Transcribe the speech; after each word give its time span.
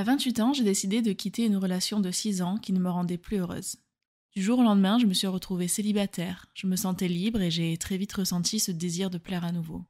À 0.00 0.02
28 0.02 0.40
ans, 0.40 0.54
j'ai 0.54 0.64
décidé 0.64 1.02
de 1.02 1.12
quitter 1.12 1.44
une 1.44 1.58
relation 1.58 2.00
de 2.00 2.10
6 2.10 2.40
ans 2.40 2.56
qui 2.56 2.72
ne 2.72 2.80
me 2.80 2.88
rendait 2.88 3.18
plus 3.18 3.36
heureuse. 3.36 3.76
Du 4.34 4.42
jour 4.42 4.58
au 4.58 4.62
lendemain, 4.62 4.98
je 4.98 5.04
me 5.04 5.12
suis 5.12 5.26
retrouvée 5.26 5.68
célibataire, 5.68 6.46
je 6.54 6.66
me 6.66 6.76
sentais 6.76 7.06
libre 7.06 7.42
et 7.42 7.50
j'ai 7.50 7.76
très 7.76 7.98
vite 7.98 8.14
ressenti 8.14 8.60
ce 8.60 8.70
désir 8.70 9.10
de 9.10 9.18
plaire 9.18 9.44
à 9.44 9.52
nouveau. 9.52 9.84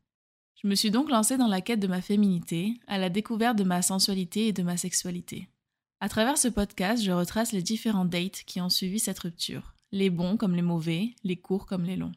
Je 0.60 0.66
me 0.66 0.74
suis 0.74 0.90
donc 0.90 1.10
lancée 1.10 1.36
dans 1.36 1.46
la 1.46 1.60
quête 1.60 1.78
de 1.78 1.86
ma 1.86 2.02
féminité, 2.02 2.74
à 2.88 2.98
la 2.98 3.08
découverte 3.08 3.56
de 3.56 3.62
ma 3.62 3.82
sensualité 3.82 4.48
et 4.48 4.52
de 4.52 4.64
ma 4.64 4.76
sexualité. 4.76 5.48
À 6.00 6.08
travers 6.08 6.38
ce 6.38 6.48
podcast, 6.48 7.04
je 7.04 7.12
retrace 7.12 7.52
les 7.52 7.62
différents 7.62 8.04
dates 8.04 8.42
qui 8.46 8.60
ont 8.60 8.68
suivi 8.68 8.98
cette 8.98 9.20
rupture, 9.20 9.76
les 9.92 10.10
bons 10.10 10.36
comme 10.36 10.56
les 10.56 10.60
mauvais, 10.60 11.14
les 11.22 11.36
courts 11.36 11.66
comme 11.66 11.84
les 11.84 11.94
longs. 11.94 12.16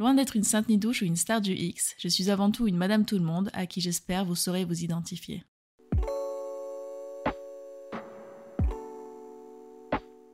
Loin 0.00 0.14
d'être 0.14 0.34
une 0.34 0.42
sainte 0.42 0.68
nidouche 0.68 1.02
ou 1.02 1.04
une 1.04 1.14
star 1.14 1.40
du 1.40 1.52
X, 1.52 1.94
je 1.96 2.08
suis 2.08 2.28
avant 2.28 2.50
tout 2.50 2.66
une 2.66 2.76
Madame 2.76 3.04
Tout 3.04 3.18
le 3.18 3.24
Monde 3.24 3.50
à 3.52 3.66
qui 3.66 3.80
j'espère 3.80 4.24
vous 4.24 4.34
saurez 4.34 4.64
vous 4.64 4.82
identifier. 4.82 5.44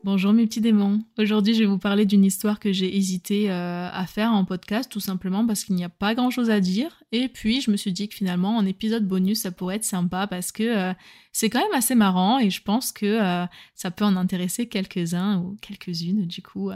Bonjour 0.07 0.33
mes 0.33 0.47
petits 0.47 0.61
démons. 0.61 1.03
Aujourd'hui, 1.19 1.53
je 1.53 1.59
vais 1.59 1.67
vous 1.67 1.81
parler 1.81 2.07
d'une 2.07 2.25
histoire 2.25 2.61
que 2.61 2.71
j'ai 2.73 2.97
hésité 2.97 3.51
euh, 3.51 3.89
à 3.91 4.07
faire 4.07 4.31
en 4.31 4.45
podcast, 4.45 4.89
tout 4.89 5.01
simplement 5.01 5.45
parce 5.45 5.65
qu'il 5.65 5.75
n'y 5.75 5.83
a 5.83 5.89
pas 5.89 6.15
grand-chose 6.15 6.49
à 6.49 6.61
dire. 6.61 7.03
Et 7.11 7.27
puis, 7.27 7.61
je 7.61 7.73
me 7.73 7.77
suis 7.77 7.93
dit 7.93 8.09
que 8.09 8.15
finalement, 8.15 8.57
en 8.57 8.65
épisode 8.65 9.05
bonus, 9.05 9.41
ça 9.41 9.51
pourrait 9.51 9.75
être 9.75 9.85
sympa 9.85 10.29
parce 10.29 10.53
que 10.53 10.63
euh, 10.63 10.93
c'est 11.33 11.51
quand 11.51 11.59
même 11.59 11.75
assez 11.77 11.97
marrant 11.97 12.39
et 12.39 12.51
je 12.51 12.63
pense 12.63 12.93
que 12.93 13.05
euh, 13.05 13.47
ça 13.75 13.91
peut 13.91 14.05
en 14.05 14.15
intéresser 14.15 14.69
quelques-uns 14.69 15.41
ou 15.41 15.57
quelques-unes 15.61 16.25
du 16.25 16.41
coup. 16.41 16.71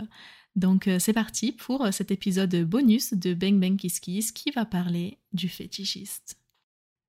Donc, 0.56 0.90
c'est 0.98 1.12
parti 1.12 1.52
pour 1.52 1.86
cet 1.92 2.10
épisode 2.10 2.64
bonus 2.64 3.14
de 3.14 3.32
Bang 3.32 3.60
Bang 3.60 3.76
Kiss 3.76 4.00
Kiss 4.00 4.32
qui 4.32 4.50
va 4.50 4.64
parler 4.64 5.18
du 5.32 5.48
fétichiste. 5.48 6.36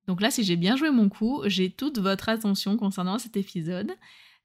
Donc 0.06 0.20
là, 0.20 0.30
si 0.30 0.44
j'ai 0.44 0.56
bien 0.56 0.76
joué 0.76 0.90
mon 0.92 1.08
coup, 1.08 1.42
j'ai 1.46 1.70
toute 1.70 1.98
votre 1.98 2.28
attention 2.28 2.76
concernant 2.76 3.18
cet 3.18 3.36
épisode. 3.36 3.90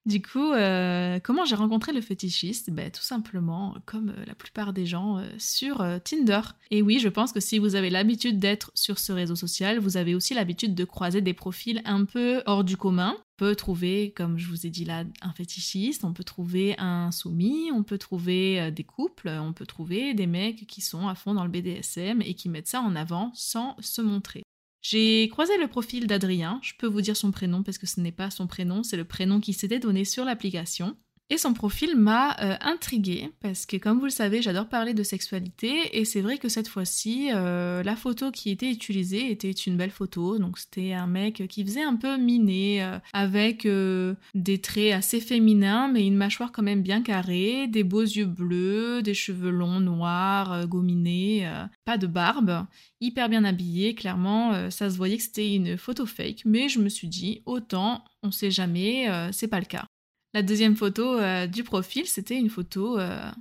Du 0.08 0.22
coup, 0.22 0.54
euh, 0.54 1.20
comment 1.22 1.44
j'ai 1.44 1.56
rencontré 1.56 1.92
le 1.92 2.00
fétichiste? 2.00 2.70
Ben, 2.70 2.90
Tout 2.90 3.02
simplement, 3.02 3.76
comme 3.86 4.12
euh, 4.12 4.26
la 4.26 4.36
plupart 4.36 4.72
des 4.72 4.86
gens, 4.86 5.18
euh, 5.18 5.28
sur 5.38 5.86
Tinder. 6.06 6.40
Et 6.72 6.82
oui, 6.82 7.00
je 7.00 7.10
pense 7.10 7.34
que 7.34 7.42
si 7.42 7.60
vous 7.60 7.76
avez 7.76 7.90
l'habitude 7.90 8.40
d'être 8.40 8.72
sur 8.74 9.00
ce 9.00 9.12
réseau 9.12 9.36
social, 9.36 9.80
vous 9.80 9.98
avez 9.98 10.16
aussi 10.16 10.34
l'habitude 10.34 10.76
de 10.76 10.86
croiser 10.86 11.20
des 11.20 11.34
profils 11.34 11.82
un 11.84 12.06
peu 12.06 12.42
hors 12.46 12.64
du 12.64 12.78
commun. 12.78 13.18
On 13.18 13.38
peut 13.38 13.56
trouver, 13.56 14.14
comme 14.16 14.38
je 14.38 14.48
vous 14.48 14.66
ai 14.66 14.70
dit 14.70 14.86
là, 14.86 15.04
un 15.22 15.34
fétichiste, 15.34 16.06
on 16.06 16.14
peut 16.14 16.24
trouver 16.24 16.76
un 16.78 17.12
soumis, 17.12 17.70
on 17.74 17.84
peut 17.84 17.98
trouver 17.98 18.72
des 18.72 18.86
couples, 18.86 19.28
on 19.28 19.52
peut 19.52 19.66
trouver 19.66 20.14
des 20.14 20.26
mecs 20.26 20.66
qui 20.68 20.80
sont 20.80 21.10
à 21.10 21.16
fond 21.16 21.34
dans 21.34 21.44
le 21.44 21.52
BDSM 21.52 22.22
et 22.22 22.34
qui 22.34 22.48
mettent 22.48 22.70
ça 22.70 22.80
en 22.80 22.96
avant 22.96 23.32
sans 23.36 23.76
se 23.82 24.02
montrer. 24.02 24.47
J'ai 24.82 25.28
croisé 25.30 25.58
le 25.58 25.68
profil 25.68 26.08
d'Adrien, 26.08 26.60
je 26.64 26.74
peux 26.78 26.88
vous 26.88 27.02
dire 27.02 27.18
son 27.18 27.32
prénom 27.32 27.64
parce 27.64 27.78
que 27.78 27.88
ce 27.88 28.00
n'est 28.00 28.12
pas 28.12 28.30
son 28.30 28.48
prénom, 28.48 28.84
c'est 28.84 28.98
le 28.98 29.06
prénom 29.06 29.40
qui 29.40 29.54
s'était 29.54 29.80
donné 29.80 30.06
sur 30.06 30.24
l'application. 30.24 30.96
Et 31.30 31.38
son 31.38 31.54
profil 31.54 31.98
m'a 31.98 32.38
euh, 32.40 32.56
intriguée 32.62 33.32
parce 33.42 33.66
que 33.66 33.76
comme 33.76 34.00
vous 34.00 34.06
le 34.06 34.12
savez, 34.12 34.42
j'adore 34.42 34.70
parler 34.70 34.94
de 34.94 35.04
sexualité 35.04 36.00
et 36.00 36.06
c'est 36.06 36.22
vrai 36.22 36.38
que 36.38 36.48
cette 36.48 36.70
fois-ci, 36.70 37.32
euh, 37.34 37.84
la 37.84 37.98
photo 37.98 38.32
qui 38.32 38.50
était 38.50 38.72
utilisée 38.72 39.30
était 39.30 39.52
une 39.52 39.76
belle 39.76 39.92
photo. 39.92 40.40
Donc 40.40 40.58
c'était 40.58 40.94
un 40.94 41.06
mec 41.08 41.46
qui 41.50 41.66
faisait 41.66 41.84
un 41.84 41.98
peu 41.98 42.16
miné 42.16 42.82
euh, 42.82 42.98
avec 43.12 43.68
des 44.36 44.62
traits 44.62 44.94
assez 44.94 45.20
féminins 45.20 45.90
mais 45.90 46.08
une 46.08 46.16
mâchoire 46.16 46.54
quand 46.54 46.64
même 46.64 46.82
bien 46.82 47.02
carrée, 47.02 47.68
des 47.68 47.84
beaux 47.84 48.02
yeux 48.02 48.26
bleus, 48.26 49.02
des 49.02 49.14
cheveux 49.14 49.52
longs 49.52 49.82
noirs, 49.82 50.66
gominés, 50.68 51.50
pas 51.84 51.98
de 51.98 52.08
barbe, 52.08 52.66
hyper 53.02 53.28
bien 53.28 53.44
habillé. 53.44 53.96
Clairement, 53.96 54.70
ça 54.70 54.90
se 54.90 54.96
voyait 54.96 55.18
que 55.18 55.24
c'était 55.24 55.54
une 55.54 55.78
photo 55.78 56.06
fake, 56.06 56.44
mais 56.46 56.70
je 56.70 56.80
me 56.80 56.90
suis 56.90 57.08
dit 57.10 57.42
autant, 57.46 58.06
on 58.24 58.32
sait 58.32 58.52
jamais, 58.52 59.08
c'est 59.32 59.48
pas 59.48 59.60
le 59.60 59.66
cas. 59.66 59.88
La 60.34 60.42
deuxième 60.42 60.76
photo 60.76 61.18
euh, 61.18 61.48
du 61.48 61.64
profil, 61.64 62.06
c'était 62.06 62.38
une 62.38 62.50
photo 62.50 63.00
euh, 63.00 63.32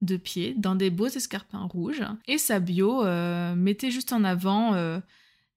de 0.00 0.16
pied 0.16 0.54
dans 0.56 0.74
des 0.74 0.90
beaux 0.90 1.06
escarpins 1.06 1.64
rouges. 1.64 2.04
Et 2.26 2.38
sa 2.38 2.60
bio 2.60 3.04
euh, 3.04 3.54
mettait 3.54 3.90
juste 3.90 4.12
en 4.12 4.24
avant 4.24 4.74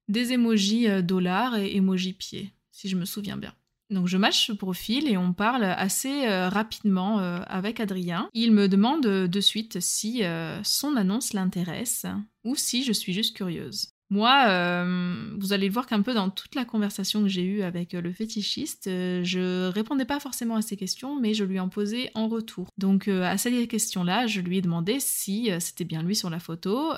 des 0.08 0.32
emojis 0.32 0.88
dollars 1.02 1.56
et 1.56 1.76
emojis 1.76 2.14
pieds, 2.14 2.52
si 2.70 2.88
je 2.88 2.96
me 2.96 3.04
souviens 3.04 3.36
bien. 3.36 3.54
Donc 3.90 4.06
je 4.06 4.16
match 4.16 4.46
ce 4.46 4.52
profil 4.52 5.08
et 5.08 5.16
on 5.16 5.32
parle 5.32 5.64
assez 5.64 6.28
rapidement 6.28 7.18
avec 7.18 7.80
Adrien. 7.80 8.28
Il 8.34 8.52
me 8.52 8.68
demande 8.68 9.02
de 9.02 9.40
suite 9.40 9.80
si 9.80 10.22
son 10.62 10.96
annonce 10.96 11.32
l'intéresse 11.32 12.06
ou 12.44 12.54
si 12.56 12.84
je 12.84 12.92
suis 12.92 13.12
juste 13.12 13.36
curieuse. 13.36 13.92
Moi, 14.10 14.46
euh, 14.48 15.36
vous 15.38 15.52
allez 15.52 15.68
le 15.68 15.72
voir 15.72 15.86
qu'un 15.86 16.02
peu 16.02 16.14
dans 16.14 16.30
toute 16.30 16.56
la 16.56 16.64
conversation 16.64 17.22
que 17.22 17.28
j'ai 17.28 17.44
eue 17.44 17.62
avec 17.62 17.94
euh, 17.94 18.00
le 18.00 18.12
fétichiste, 18.12 18.88
euh, 18.88 19.22
je 19.22 19.68
répondais 19.68 20.04
pas 20.04 20.18
forcément 20.18 20.56
à 20.56 20.62
ses 20.62 20.76
questions, 20.76 21.18
mais 21.18 21.32
je 21.32 21.44
lui 21.44 21.60
en 21.60 21.68
posais 21.68 22.10
en 22.14 22.26
retour. 22.26 22.68
Donc 22.76 23.06
à 23.06 23.38
ces 23.38 23.68
questions-là, 23.68 24.26
je 24.26 24.40
lui 24.40 24.58
ai 24.58 24.62
demandé 24.62 24.98
si 24.98 25.50
c'était 25.60 25.84
bien 25.84 26.02
lui 26.02 26.16
sur 26.16 26.28
la 26.28 26.40
photo, 26.40 26.92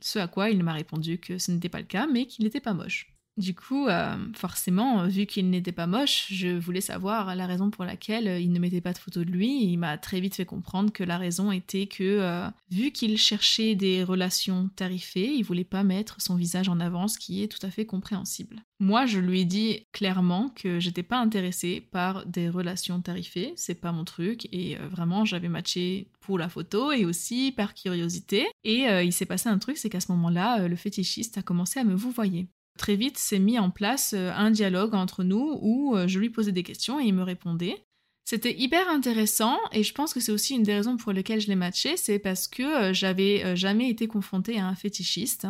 ce 0.00 0.18
à 0.18 0.28
quoi 0.28 0.50
il 0.50 0.62
m'a 0.62 0.72
répondu 0.72 1.18
que 1.18 1.36
ce 1.38 1.50
n'était 1.50 1.68
pas 1.68 1.80
le 1.80 1.86
cas, 1.86 2.06
mais 2.06 2.26
qu'il 2.26 2.44
n'était 2.44 2.60
pas 2.60 2.72
moche. 2.72 3.17
Du 3.38 3.54
coup, 3.54 3.86
euh, 3.86 4.16
forcément, 4.34 5.06
vu 5.06 5.24
qu'il 5.26 5.48
n'était 5.48 5.70
pas 5.70 5.86
moche, 5.86 6.26
je 6.28 6.58
voulais 6.58 6.80
savoir 6.80 7.36
la 7.36 7.46
raison 7.46 7.70
pour 7.70 7.84
laquelle 7.84 8.26
euh, 8.26 8.40
il 8.40 8.50
ne 8.50 8.58
mettait 8.58 8.80
pas 8.80 8.92
de 8.92 8.98
photo 8.98 9.22
de 9.22 9.30
lui. 9.30 9.62
il 9.62 9.76
m'a 9.76 9.96
très 9.96 10.18
vite 10.18 10.34
fait 10.34 10.44
comprendre 10.44 10.92
que 10.92 11.04
la 11.04 11.18
raison 11.18 11.52
était 11.52 11.86
que, 11.86 12.02
euh, 12.02 12.48
vu 12.72 12.90
qu'il 12.90 13.16
cherchait 13.16 13.76
des 13.76 14.02
relations 14.02 14.68
tarifées, 14.74 15.32
il 15.32 15.44
voulait 15.44 15.62
pas 15.62 15.84
mettre 15.84 16.20
son 16.20 16.34
visage 16.34 16.68
en 16.68 16.80
avant, 16.80 17.06
ce 17.06 17.16
qui 17.16 17.44
est 17.44 17.46
tout 17.46 17.64
à 17.64 17.70
fait 17.70 17.86
compréhensible. 17.86 18.64
Moi, 18.80 19.06
je 19.06 19.20
lui 19.20 19.42
ai 19.42 19.44
dit 19.44 19.86
clairement 19.92 20.48
que 20.56 20.80
j'étais 20.80 21.04
pas 21.04 21.18
intéressée 21.18 21.80
par 21.92 22.26
des 22.26 22.48
relations 22.48 23.00
tarifées, 23.00 23.52
c'est 23.54 23.76
pas 23.76 23.92
mon 23.92 24.04
truc, 24.04 24.48
et 24.52 24.76
vraiment 24.90 25.24
j'avais 25.24 25.48
matché 25.48 26.08
pour 26.20 26.38
la 26.38 26.48
photo 26.48 26.90
et 26.90 27.04
aussi 27.04 27.52
par 27.56 27.74
curiosité. 27.74 28.46
Et 28.64 28.86
il 29.04 29.12
s'est 29.12 29.26
passé 29.26 29.48
un 29.48 29.58
truc, 29.58 29.78
c'est 29.78 29.90
qu'à 29.90 29.98
ce 29.98 30.12
moment-là, 30.12 30.68
le 30.68 30.76
fétichiste 30.76 31.38
a 31.38 31.42
commencé 31.42 31.80
à 31.80 31.84
me 31.84 31.94
vous 31.94 32.12
voyez 32.12 32.46
très 32.78 32.96
vite 32.96 33.18
s'est 33.18 33.38
mis 33.38 33.58
en 33.58 33.70
place 33.70 34.14
euh, 34.16 34.32
un 34.34 34.50
dialogue 34.50 34.94
entre 34.94 35.22
nous 35.24 35.58
où 35.60 35.94
euh, 35.94 36.08
je 36.08 36.18
lui 36.18 36.30
posais 36.30 36.52
des 36.52 36.62
questions 36.62 36.98
et 36.98 37.04
il 37.04 37.14
me 37.14 37.22
répondait. 37.22 37.84
C'était 38.24 38.58
hyper 38.58 38.88
intéressant 38.88 39.58
et 39.72 39.82
je 39.82 39.92
pense 39.92 40.14
que 40.14 40.20
c'est 40.20 40.32
aussi 40.32 40.54
une 40.54 40.62
des 40.62 40.74
raisons 40.74 40.96
pour 40.96 41.12
lesquelles 41.12 41.40
je 41.40 41.48
l'ai 41.48 41.54
matché, 41.54 41.96
c'est 41.96 42.18
parce 42.18 42.48
que 42.48 42.62
euh, 42.62 42.92
j'avais 42.94 43.56
jamais 43.56 43.90
été 43.90 44.06
confrontée 44.06 44.58
à 44.58 44.66
un 44.66 44.74
fétichiste, 44.74 45.46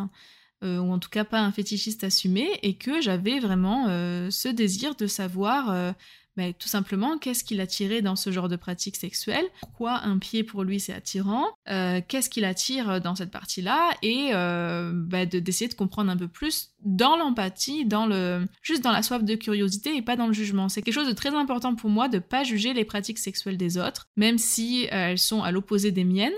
ou 0.61 0.91
en 0.91 0.99
tout 0.99 1.09
cas 1.09 1.23
pas 1.23 1.39
un 1.39 1.53
fétichiste 1.53 2.03
assumé, 2.03 2.49
et 2.63 2.75
que 2.75 2.99
j'avais 2.99 3.39
vraiment 3.39 3.85
ce 4.29 4.49
désir 4.49 4.95
de 4.95 5.07
savoir 5.07 5.95
mais 6.39 6.53
tout 6.53 6.69
simplement, 6.69 7.17
qu'est-ce 7.17 7.43
qui 7.43 7.53
l'attirait 7.53 8.01
dans 8.01 8.15
ce 8.15 8.31
genre 8.31 8.47
de 8.47 8.55
pratique 8.55 8.95
sexuelle? 8.95 9.43
Pourquoi 9.59 10.05
un 10.05 10.17
pied 10.19 10.45
pour 10.45 10.63
lui 10.63 10.79
c'est 10.79 10.93
attirant? 10.93 11.47
Euh, 11.69 11.99
Qu'est-ce 12.07 12.29
qui 12.29 12.39
l'attire 12.39 13.01
dans 13.01 13.13
cette 13.13 13.29
partie-là? 13.29 13.89
Et 14.03 14.29
euh, 14.31 14.93
bah, 14.93 15.25
d'essayer 15.25 15.67
de 15.67 15.73
comprendre 15.73 16.09
un 16.09 16.15
peu 16.15 16.29
plus 16.29 16.71
dans 16.85 17.17
l'empathie, 17.17 17.83
dans 17.83 18.05
le 18.05 18.47
juste 18.61 18.85
dans 18.85 18.93
la 18.93 19.03
soif 19.03 19.25
de 19.25 19.35
curiosité 19.35 19.97
et 19.97 20.01
pas 20.01 20.15
dans 20.15 20.27
le 20.27 20.33
jugement. 20.33 20.69
C'est 20.69 20.81
quelque 20.81 20.93
chose 20.93 21.09
de 21.09 21.13
très 21.13 21.35
important 21.35 21.75
pour 21.75 21.89
moi 21.89 22.07
de 22.07 22.19
pas 22.19 22.45
juger 22.45 22.73
les 22.73 22.85
pratiques 22.85 23.19
sexuelles 23.19 23.57
des 23.57 23.77
autres, 23.77 24.07
même 24.15 24.37
si 24.37 24.85
euh, 24.85 25.09
elles 25.09 25.17
sont 25.17 25.43
à 25.43 25.51
l'opposé 25.51 25.91
des 25.91 26.05
miennes. 26.05 26.31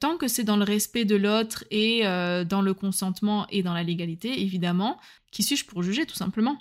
tant 0.00 0.16
que 0.16 0.26
c'est 0.26 0.42
dans 0.42 0.56
le 0.56 0.64
respect 0.64 1.04
de 1.04 1.14
l'autre 1.14 1.62
et 1.70 2.02
dans 2.02 2.60
le 2.60 2.74
consentement 2.74 3.46
et 3.50 3.62
dans 3.62 3.74
la 3.74 3.84
légalité, 3.84 4.42
évidemment, 4.42 4.98
qui 5.30 5.44
suis-je 5.44 5.64
pour 5.64 5.84
juger 5.84 6.06
tout 6.06 6.16
simplement? 6.16 6.58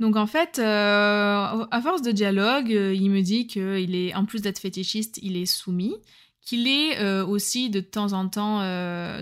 Donc 0.00 0.16
en 0.16 0.26
fait, 0.26 0.58
euh, 0.58 1.66
à 1.70 1.80
force 1.80 2.02
de 2.02 2.10
dialogue, 2.10 2.72
euh, 2.72 2.94
il 2.94 3.10
me 3.10 3.20
dit 3.20 3.46
qu'il 3.46 3.94
est, 3.94 4.14
en 4.14 4.24
plus 4.24 4.42
d'être 4.42 4.58
fétichiste, 4.58 5.20
il 5.22 5.36
est 5.36 5.46
soumis, 5.46 5.94
qu'il 6.40 6.66
est 6.66 6.98
euh, 7.00 7.24
aussi 7.24 7.70
de 7.70 7.80
temps 7.80 8.12
en 8.12 8.28
temps 8.28 8.60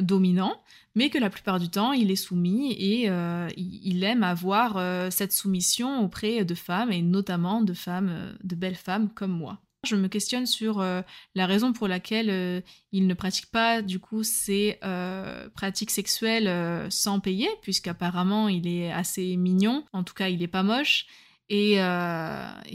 dominant, 0.01 0.61
mais 0.95 1.11
que 1.11 1.19
la 1.19 1.31
plupart 1.31 1.61
du 1.61 1.69
temps, 1.69 1.93
il 1.93 2.11
est 2.11 2.17
soumis 2.17 2.73
et 2.73 3.09
il 3.57 4.05
aime 4.05 4.23
avoir 4.23 5.13
cette 5.13 5.33
soumission 5.33 6.03
auprès 6.05 6.45
de 6.45 6.55
femmes, 6.55 6.91
et 6.91 7.03
notamment 7.03 7.63
de 7.63 7.75
femmes, 7.75 8.37
de 8.43 8.55
belles 8.55 8.75
femmes 8.75 9.09
comme 9.15 9.33
moi. 9.33 9.61
Je 9.85 9.97
me 9.97 10.07
questionne 10.07 10.47
sur 10.47 10.81
euh, 10.81 11.03
la 11.35 11.47
raison 11.47 11.73
pour 11.73 11.89
laquelle 11.89 12.31
euh, 12.31 12.61
il 12.93 13.09
ne 13.09 13.15
pratique 13.15 13.51
pas 13.51 13.83
du 13.83 13.99
coup 13.99 14.23
ces 14.23 14.79
euh, 14.85 15.49
pratiques 15.51 15.91
sexuelles 15.91 16.89
sans 16.91 17.19
payer, 17.19 17.49
puisqu'apparemment 17.63 18.49
il 18.49 18.69
est 18.69 18.93
assez 18.93 19.37
mignon, 19.37 19.85
en 19.93 20.05
tout 20.05 20.15
cas 20.15 20.29
il 20.29 20.43
est 20.43 20.49
pas 20.49 20.63
moche. 20.63 21.07
Et, 21.49 21.79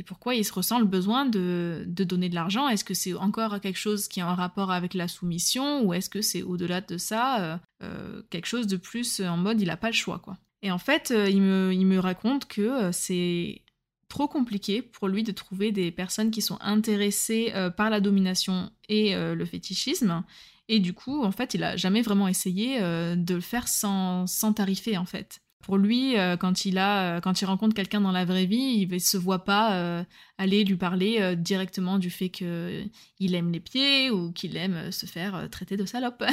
pourquoi 0.06 0.36
il 0.36 0.46
se 0.46 0.54
ressent 0.54 0.78
le 0.78 0.86
besoin 0.86 1.26
de, 1.26 1.84
donner 1.88 2.30
de 2.30 2.36
l'argent? 2.36 2.68
Est-ce 2.68 2.84
que 2.84 2.94
c'est 2.94 3.14
encore 3.16 3.60
quelque 3.60 3.80
chose 3.80 4.08
qui 4.08 4.20
est 4.20 4.24
en 4.24 4.36
rapport 4.36 4.70
avec 4.72 4.94
la 4.94 5.08
soumission? 5.08 5.84
Ou 5.84 5.94
est-ce 5.94 6.10
que 6.12 6.22
c'est 6.22 6.44
au-delà 6.44 6.82
de 6.82 6.98
ça 6.98 7.60
quelque 8.30 8.46
chose 8.46 8.68
de 8.68 8.78
plus 8.78 9.22
en 9.22 9.38
mode 9.38 9.62
il 9.62 9.68
n'a 9.68 9.78
pas 9.78 9.88
le 9.88 9.94
choix 9.94 10.20
quoi? 10.20 10.38
Et 10.62 10.70
en 10.70 10.78
fait, 10.78 11.12
il 11.12 11.42
me 11.42 11.98
raconte 12.00 12.48
que 12.48 12.92
c'est 12.92 13.64
trop 14.08 14.28
compliqué 14.28 14.82
pour 14.82 15.08
lui 15.08 15.24
de 15.24 15.32
trouver 15.32 15.72
des 15.72 15.92
personnes 15.92 16.32
qui 16.32 16.42
sont 16.42 16.58
intéressées 16.62 17.52
euh, 17.56 17.70
par 17.70 17.90
la 17.90 18.00
domination 18.00 18.72
et 18.90 19.16
euh, 19.16 19.36
le 19.36 19.46
fétichisme. 19.46 20.24
Et 20.70 20.80
du 20.80 20.94
coup, 20.94 21.24
en 21.24 21.32
fait, 21.32 21.54
il 21.54 21.64
a 21.64 21.76
jamais 21.78 22.02
vraiment 22.02 22.28
essayé 22.28 22.82
euh, 22.82 23.16
de 23.16 23.36
le 23.36 23.42
faire 23.42 23.68
sans, 23.68 24.28
sans 24.28 24.54
tarifer, 24.54 24.98
en 24.98 25.06
fait. 25.06 25.40
pour 25.62 25.78
lui, 25.78 26.16
quand 26.40 26.66
il 26.66 26.78
a, 26.78 27.20
quand 27.20 27.42
il 27.42 27.46
rencontre 27.46 27.76
quelqu'un 27.76 28.02
dans 28.02 28.12
la 28.12 28.26
vraie 28.26 28.46
vie, 28.46 28.82
il 28.82 28.90
ne 28.90 29.00
se 29.00 29.18
voit 29.18 29.44
pas 29.44 30.06
aller 30.38 30.64
lui 30.64 30.78
parler 30.78 31.36
directement 31.36 31.98
du 31.98 32.10
fait 32.10 32.30
qu'il 32.30 33.36
aime 33.36 33.52
les 33.52 33.60
pieds 33.60 34.10
ou 34.10 34.32
qu'il 34.32 34.56
aime 34.56 34.92
se 34.92 35.06
faire 35.06 35.50
traiter 35.50 35.76
de 35.76 35.86
salope. 35.86 36.24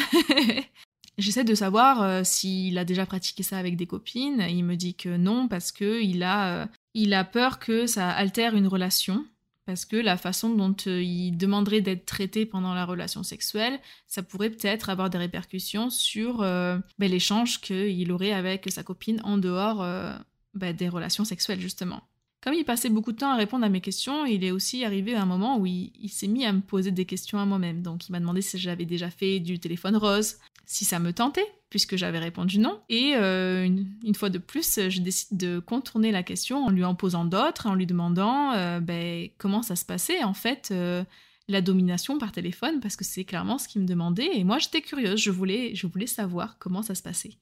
J'essaie 1.19 1.45
de 1.45 1.55
savoir 1.55 2.25
s'il 2.25 2.79
a 2.79 2.85
déjà 2.85 3.07
pratiqué 3.07 3.43
ça 3.43 3.59
avec 3.59 3.77
des 3.77 3.87
copines. 3.87 4.45
Il 4.49 4.65
me 4.65 4.77
dit 4.77 4.95
que 4.95 5.17
non 5.17 5.49
parce 5.49 5.73
que 5.73 6.01
il 6.01 6.23
a, 6.23 6.69
il 6.95 7.13
a 7.13 7.25
peur 7.25 7.59
que 7.59 7.87
ça 7.87 8.11
altère 8.11 8.55
une 8.55 8.69
relation 8.69 9.25
parce 9.67 9.85
que 9.87 9.97
la 9.97 10.17
façon 10.17 10.51
dont 10.51 10.77
euh, 10.87 11.03
il 11.03 11.37
demanderait 11.37 11.81
d'être 11.81 12.05
traité 12.05 12.45
pendant 12.45 12.75
la 12.75 12.85
relation 12.85 13.23
sexuelle, 13.23 13.81
ça 14.07 14.23
pourrait 14.23 14.51
peut-être 14.51 14.91
avoir 14.91 15.09
des 15.09 15.19
répercussions 15.19 15.91
sur 15.91 16.43
euh, 16.43 16.79
ben, 16.99 17.11
l'échange 17.11 17.61
qu'il 17.61 18.13
aurait 18.13 18.33
avec 18.33 18.71
sa 18.71 18.83
copine 18.83 19.21
en 19.25 19.39
dehors 19.39 19.83
euh, 19.83 20.15
ben, 20.53 20.77
des 20.77 20.89
relations 20.89 21.25
sexuelles, 21.25 21.61
justement. 21.61 22.03
Comme 22.43 22.53
il 22.53 22.67
passait 22.67 22.91
beaucoup 22.91 23.13
de 23.13 23.17
temps 23.17 23.33
à 23.33 23.37
répondre 23.37 23.65
à 23.65 23.71
mes 23.71 23.81
questions, 23.81 24.27
il 24.27 24.45
est 24.45 24.51
aussi 24.51 24.85
arrivé 24.85 25.15
à 25.15 25.23
un 25.23 25.27
moment 25.27 25.59
où 25.59 25.65
il, 25.65 25.93
il 25.99 26.11
s'est 26.11 26.27
mis 26.27 26.45
à 26.45 26.53
me 26.53 26.61
poser 26.61 26.91
des 26.91 27.07
questions 27.07 27.39
à 27.39 27.47
moi-même. 27.47 27.81
Donc 27.81 28.07
il 28.07 28.13
m'a 28.13 28.21
demandé 28.21 28.43
si 28.43 28.59
j'avais 28.59 28.85
déjà 28.85 29.09
fait 29.09 29.41
du 29.41 29.59
téléphone 29.59 29.97
rose, 29.97 30.37
si 30.67 30.85
ça 30.85 30.99
me 30.99 31.15
tentait, 31.15 31.51
puisque 31.75 31.97
j'avais 31.97 32.21
répondu 32.21 32.61
non. 32.61 32.81
Et 32.89 33.17
euh, 33.17 33.69
une, 34.05 34.15
fois 34.15 34.31
de 34.31 34.39
plus, 34.39 34.79
je 34.91 35.01
décide 35.01 35.37
de 35.37 35.59
contourner 35.59 36.13
la 36.13 36.23
question 36.23 36.65
en 36.65 36.71
lui 36.71 36.85
en 36.85 36.95
posant 36.95 37.25
d'autres, 37.25 37.67
en 37.67 37.75
lui 37.75 37.85
demandant 37.85 38.53
euh, 38.53 38.79
ben, 38.79 39.29
comment 39.39 39.61
ça 39.61 39.75
se 39.75 39.85
passait 39.85 40.23
en 40.23 40.35
fait 40.35 40.69
euh, 40.71 41.03
la 41.49 41.63
domination 41.63 42.17
par 42.17 42.31
téléphone, 42.31 42.79
parce 42.79 42.95
que 42.95 43.03
c'est 43.03 43.25
clairement 43.25 43.59
ce 43.59 43.67
qu'il 43.67 43.83
me 43.83 43.89
demandait. 43.89 44.39
Et 44.39 44.45
moi, 44.45 44.61
j'étais 44.61 44.83
curieuse, 44.83 45.21
je 45.21 45.33
voulais, 45.33 45.75
je 45.75 45.89
voulais 45.89 46.07
savoir 46.07 46.59
comment 46.61 46.83
ça 46.83 46.95
se 46.95 47.03
passait. 47.03 47.33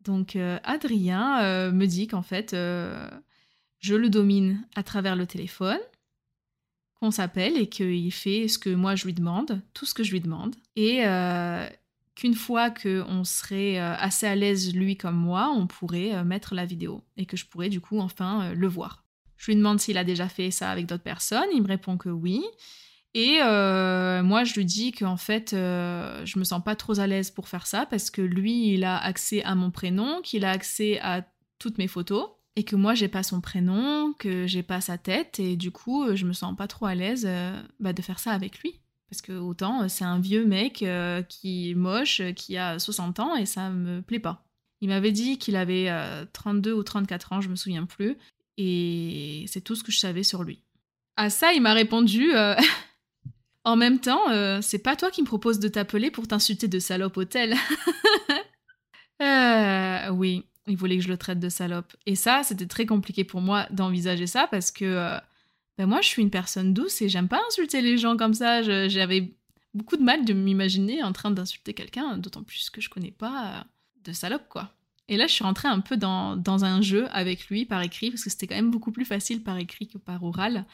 Donc 0.00 0.34
Adrien 0.64 1.70
me 1.70 1.84
dit 1.84 2.06
qu'en 2.06 2.22
fait, 2.22 2.52
je 2.54 3.94
le 3.94 4.08
domine 4.08 4.66
à 4.74 4.82
travers 4.82 5.14
le 5.14 5.26
téléphone, 5.26 5.80
qu'on 7.00 7.10
s'appelle 7.10 7.58
et 7.58 7.68
qu'il 7.68 8.12
fait 8.12 8.48
ce 8.48 8.58
que 8.58 8.70
moi 8.70 8.94
je 8.94 9.04
lui 9.04 9.12
demande, 9.12 9.60
tout 9.74 9.84
ce 9.84 9.92
que 9.92 10.02
je 10.02 10.12
lui 10.12 10.22
demande. 10.22 10.56
Et 10.74 11.04
qu'une 12.14 12.34
fois 12.34 12.70
qu'on 12.70 13.24
serait 13.24 13.78
euh, 13.78 13.94
assez 13.96 14.26
à 14.26 14.34
l'aise, 14.34 14.74
lui 14.74 14.96
comme 14.96 15.16
moi, 15.16 15.52
on 15.54 15.66
pourrait 15.66 16.14
euh, 16.14 16.24
mettre 16.24 16.54
la 16.54 16.64
vidéo 16.64 17.02
et 17.16 17.26
que 17.26 17.36
je 17.36 17.44
pourrais 17.46 17.68
du 17.68 17.80
coup 17.80 17.98
enfin 17.98 18.44
euh, 18.44 18.54
le 18.54 18.68
voir. 18.68 19.04
Je 19.36 19.50
lui 19.50 19.56
demande 19.56 19.80
s'il 19.80 19.98
a 19.98 20.04
déjà 20.04 20.28
fait 20.28 20.50
ça 20.50 20.70
avec 20.70 20.86
d'autres 20.86 21.02
personnes, 21.02 21.48
il 21.52 21.62
me 21.62 21.68
répond 21.68 21.96
que 21.96 22.08
oui. 22.08 22.42
Et 23.16 23.38
moi, 23.38 24.42
je 24.42 24.54
lui 24.54 24.64
dis 24.64 24.90
qu'en 24.90 25.16
fait, 25.16 25.50
je 25.52 26.38
me 26.38 26.42
sens 26.42 26.64
pas 26.64 26.74
trop 26.74 26.98
à 26.98 27.06
l'aise 27.06 27.30
pour 27.30 27.48
faire 27.48 27.66
ça 27.66 27.86
parce 27.86 28.10
que 28.10 28.22
lui, 28.22 28.74
il 28.74 28.82
a 28.82 28.98
accès 28.98 29.40
à 29.44 29.54
mon 29.54 29.70
prénom, 29.70 30.20
qu'il 30.22 30.44
a 30.44 30.50
accès 30.50 30.98
à 31.00 31.24
toutes 31.60 31.78
mes 31.78 31.86
photos 31.86 32.30
et 32.56 32.64
que 32.64 32.74
moi, 32.74 32.94
j'ai 32.94 33.06
pas 33.06 33.22
son 33.22 33.40
prénom, 33.40 34.14
que 34.18 34.48
j'ai 34.48 34.64
pas 34.64 34.80
sa 34.80 34.98
tête 34.98 35.38
et 35.38 35.54
du 35.54 35.70
coup, 35.70 36.16
je 36.16 36.24
me 36.24 36.32
sens 36.32 36.56
pas 36.56 36.66
trop 36.66 36.86
à 36.86 36.96
l'aise 36.96 37.28
bah, 37.78 37.92
de 37.92 38.02
faire 38.02 38.18
ça 38.18 38.32
avec 38.32 38.58
lui. 38.60 38.80
Parce 39.14 39.22
que 39.22 39.32
autant, 39.32 39.82
euh, 39.82 39.86
c'est 39.86 40.02
un 40.02 40.18
vieux 40.18 40.44
mec 40.44 40.82
euh, 40.82 41.22
qui 41.22 41.70
est 41.70 41.74
moche, 41.74 42.18
euh, 42.18 42.32
qui 42.32 42.56
a 42.56 42.80
60 42.80 43.20
ans 43.20 43.36
et 43.36 43.46
ça 43.46 43.70
me 43.70 44.02
plaît 44.02 44.18
pas. 44.18 44.42
Il 44.80 44.88
m'avait 44.88 45.12
dit 45.12 45.38
qu'il 45.38 45.54
avait 45.54 45.88
32 46.32 46.72
ou 46.72 46.82
34 46.82 47.32
ans, 47.32 47.40
je 47.40 47.48
me 47.48 47.54
souviens 47.54 47.86
plus, 47.86 48.18
et 48.58 49.44
c'est 49.46 49.60
tout 49.60 49.76
ce 49.76 49.84
que 49.84 49.92
je 49.92 50.00
savais 50.00 50.24
sur 50.24 50.42
lui. 50.42 50.62
À 51.16 51.30
ça, 51.30 51.52
il 51.52 51.62
m'a 51.62 51.74
répondu 51.74 52.32
En 53.64 53.76
même 53.76 53.98
temps, 53.98 54.20
c'est 54.60 54.80
pas 54.80 54.94
toi 54.94 55.10
qui 55.10 55.22
me 55.22 55.26
propose 55.26 55.58
de 55.58 55.68
t'appeler 55.68 56.10
pour 56.10 56.28
t'insulter 56.28 56.68
de 56.68 56.78
salope 56.80 57.16
hôtel. 57.16 57.54
oui, 60.12 60.44
il 60.66 60.76
voulait 60.76 60.98
que 60.98 61.04
je 61.04 61.08
le 61.08 61.16
traite 61.16 61.40
de 61.40 61.48
salope. 61.48 61.96
Et 62.04 62.16
ça, 62.16 62.42
c'était 62.42 62.66
très 62.66 62.84
compliqué 62.84 63.24
pour 63.24 63.40
moi 63.40 63.66
d'envisager 63.70 64.26
ça 64.26 64.48
parce 64.50 64.70
que 64.70 65.18
ben 65.78 65.86
moi 65.86 66.00
je 66.00 66.08
suis 66.08 66.22
une 66.22 66.30
personne 66.30 66.72
douce 66.72 67.02
et 67.02 67.08
j'aime 67.08 67.28
pas 67.28 67.40
insulter 67.48 67.82
les 67.82 67.98
gens 67.98 68.16
comme 68.16 68.34
ça. 68.34 68.62
J'avais 68.88 69.34
beaucoup 69.74 69.96
de 69.96 70.02
mal 70.02 70.24
de 70.24 70.32
m'imaginer 70.32 71.02
en 71.02 71.12
train 71.12 71.30
d'insulter 71.30 71.74
quelqu'un, 71.74 72.16
d'autant 72.16 72.42
plus 72.42 72.70
que 72.70 72.80
je 72.80 72.88
connais 72.88 73.10
pas 73.10 73.46
euh, 73.46 73.60
de 74.04 74.12
salope 74.12 74.48
quoi. 74.48 74.72
Et 75.08 75.16
là 75.16 75.26
je 75.26 75.32
suis 75.32 75.44
rentrée 75.44 75.68
un 75.68 75.80
peu 75.80 75.96
dans, 75.96 76.36
dans 76.36 76.64
un 76.64 76.80
jeu 76.80 77.08
avec 77.10 77.48
lui 77.48 77.64
par 77.64 77.82
écrit, 77.82 78.10
parce 78.10 78.24
que 78.24 78.30
c'était 78.30 78.46
quand 78.46 78.54
même 78.54 78.70
beaucoup 78.70 78.92
plus 78.92 79.04
facile 79.04 79.42
par 79.42 79.58
écrit 79.58 79.88
que 79.88 79.98
par 79.98 80.22
oral. 80.22 80.66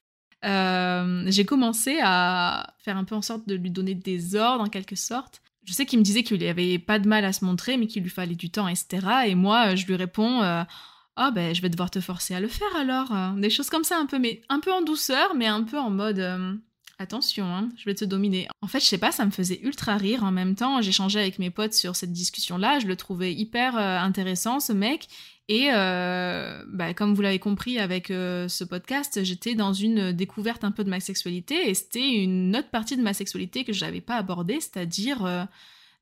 Euh, 0.44 1.24
j'ai 1.26 1.44
commencé 1.44 1.98
à 2.02 2.74
faire 2.78 2.96
un 2.96 3.04
peu 3.04 3.14
en 3.14 3.22
sorte 3.22 3.46
de 3.46 3.54
lui 3.54 3.70
donner 3.70 3.94
des 3.94 4.36
ordres 4.36 4.64
en 4.64 4.68
quelque 4.68 4.96
sorte. 4.96 5.42
Je 5.64 5.72
sais 5.72 5.84
qu'il 5.84 5.98
me 5.98 6.04
disait 6.04 6.22
qu'il 6.22 6.42
avait 6.44 6.78
pas 6.78 6.98
de 6.98 7.06
mal 7.06 7.24
à 7.24 7.32
se 7.32 7.44
montrer, 7.44 7.76
mais 7.76 7.86
qu'il 7.86 8.02
lui 8.02 8.10
fallait 8.10 8.34
du 8.34 8.50
temps, 8.50 8.66
etc. 8.66 9.06
Et 9.26 9.34
moi, 9.34 9.74
je 9.74 9.86
lui 9.86 9.94
réponds 9.94 10.42
euh, 10.42 10.64
ah 11.22 11.30
ben 11.30 11.54
je 11.54 11.60
vais 11.60 11.68
devoir 11.68 11.90
te 11.90 12.00
forcer 12.00 12.34
à 12.34 12.40
le 12.40 12.48
faire 12.48 12.74
alors. 12.76 13.12
Euh. 13.12 13.32
Des 13.36 13.50
choses 13.50 13.68
comme 13.68 13.84
ça 13.84 13.98
un 13.98 14.06
peu, 14.06 14.18
mais 14.18 14.40
un 14.48 14.58
peu 14.58 14.72
en 14.72 14.80
douceur, 14.80 15.34
mais 15.34 15.46
un 15.46 15.62
peu 15.62 15.78
en 15.78 15.90
mode 15.90 16.18
euh, 16.18 16.54
attention, 16.98 17.44
hein, 17.44 17.68
je 17.76 17.84
vais 17.84 17.94
te 17.94 18.06
dominer. 18.06 18.48
En 18.62 18.68
fait, 18.68 18.80
je 18.80 18.86
sais 18.86 18.96
pas, 18.96 19.12
ça 19.12 19.26
me 19.26 19.30
faisait 19.30 19.60
ultra 19.62 19.98
rire 19.98 20.24
en 20.24 20.32
même 20.32 20.54
temps. 20.54 20.80
J'échangeais 20.80 21.20
avec 21.20 21.38
mes 21.38 21.50
potes 21.50 21.74
sur 21.74 21.94
cette 21.94 22.12
discussion-là, 22.12 22.78
je 22.78 22.86
le 22.86 22.96
trouvais 22.96 23.34
hyper 23.34 23.76
euh, 23.76 23.98
intéressant 23.98 24.60
ce 24.60 24.72
mec. 24.72 25.08
Et 25.52 25.66
bah, 25.68 26.94
comme 26.94 27.12
vous 27.12 27.22
l'avez 27.22 27.40
compris 27.40 27.80
avec 27.80 28.06
ce 28.06 28.62
podcast, 28.62 29.24
j'étais 29.24 29.56
dans 29.56 29.72
une 29.72 30.12
découverte 30.12 30.62
un 30.62 30.70
peu 30.70 30.84
de 30.84 30.90
ma 30.90 31.00
sexualité 31.00 31.68
et 31.68 31.74
c'était 31.74 32.08
une 32.08 32.54
autre 32.56 32.70
partie 32.70 32.96
de 32.96 33.02
ma 33.02 33.14
sexualité 33.14 33.64
que 33.64 33.72
je 33.72 33.84
n'avais 33.84 34.00
pas 34.00 34.14
abordée, 34.14 34.60
c'est-à-dire 34.60 35.48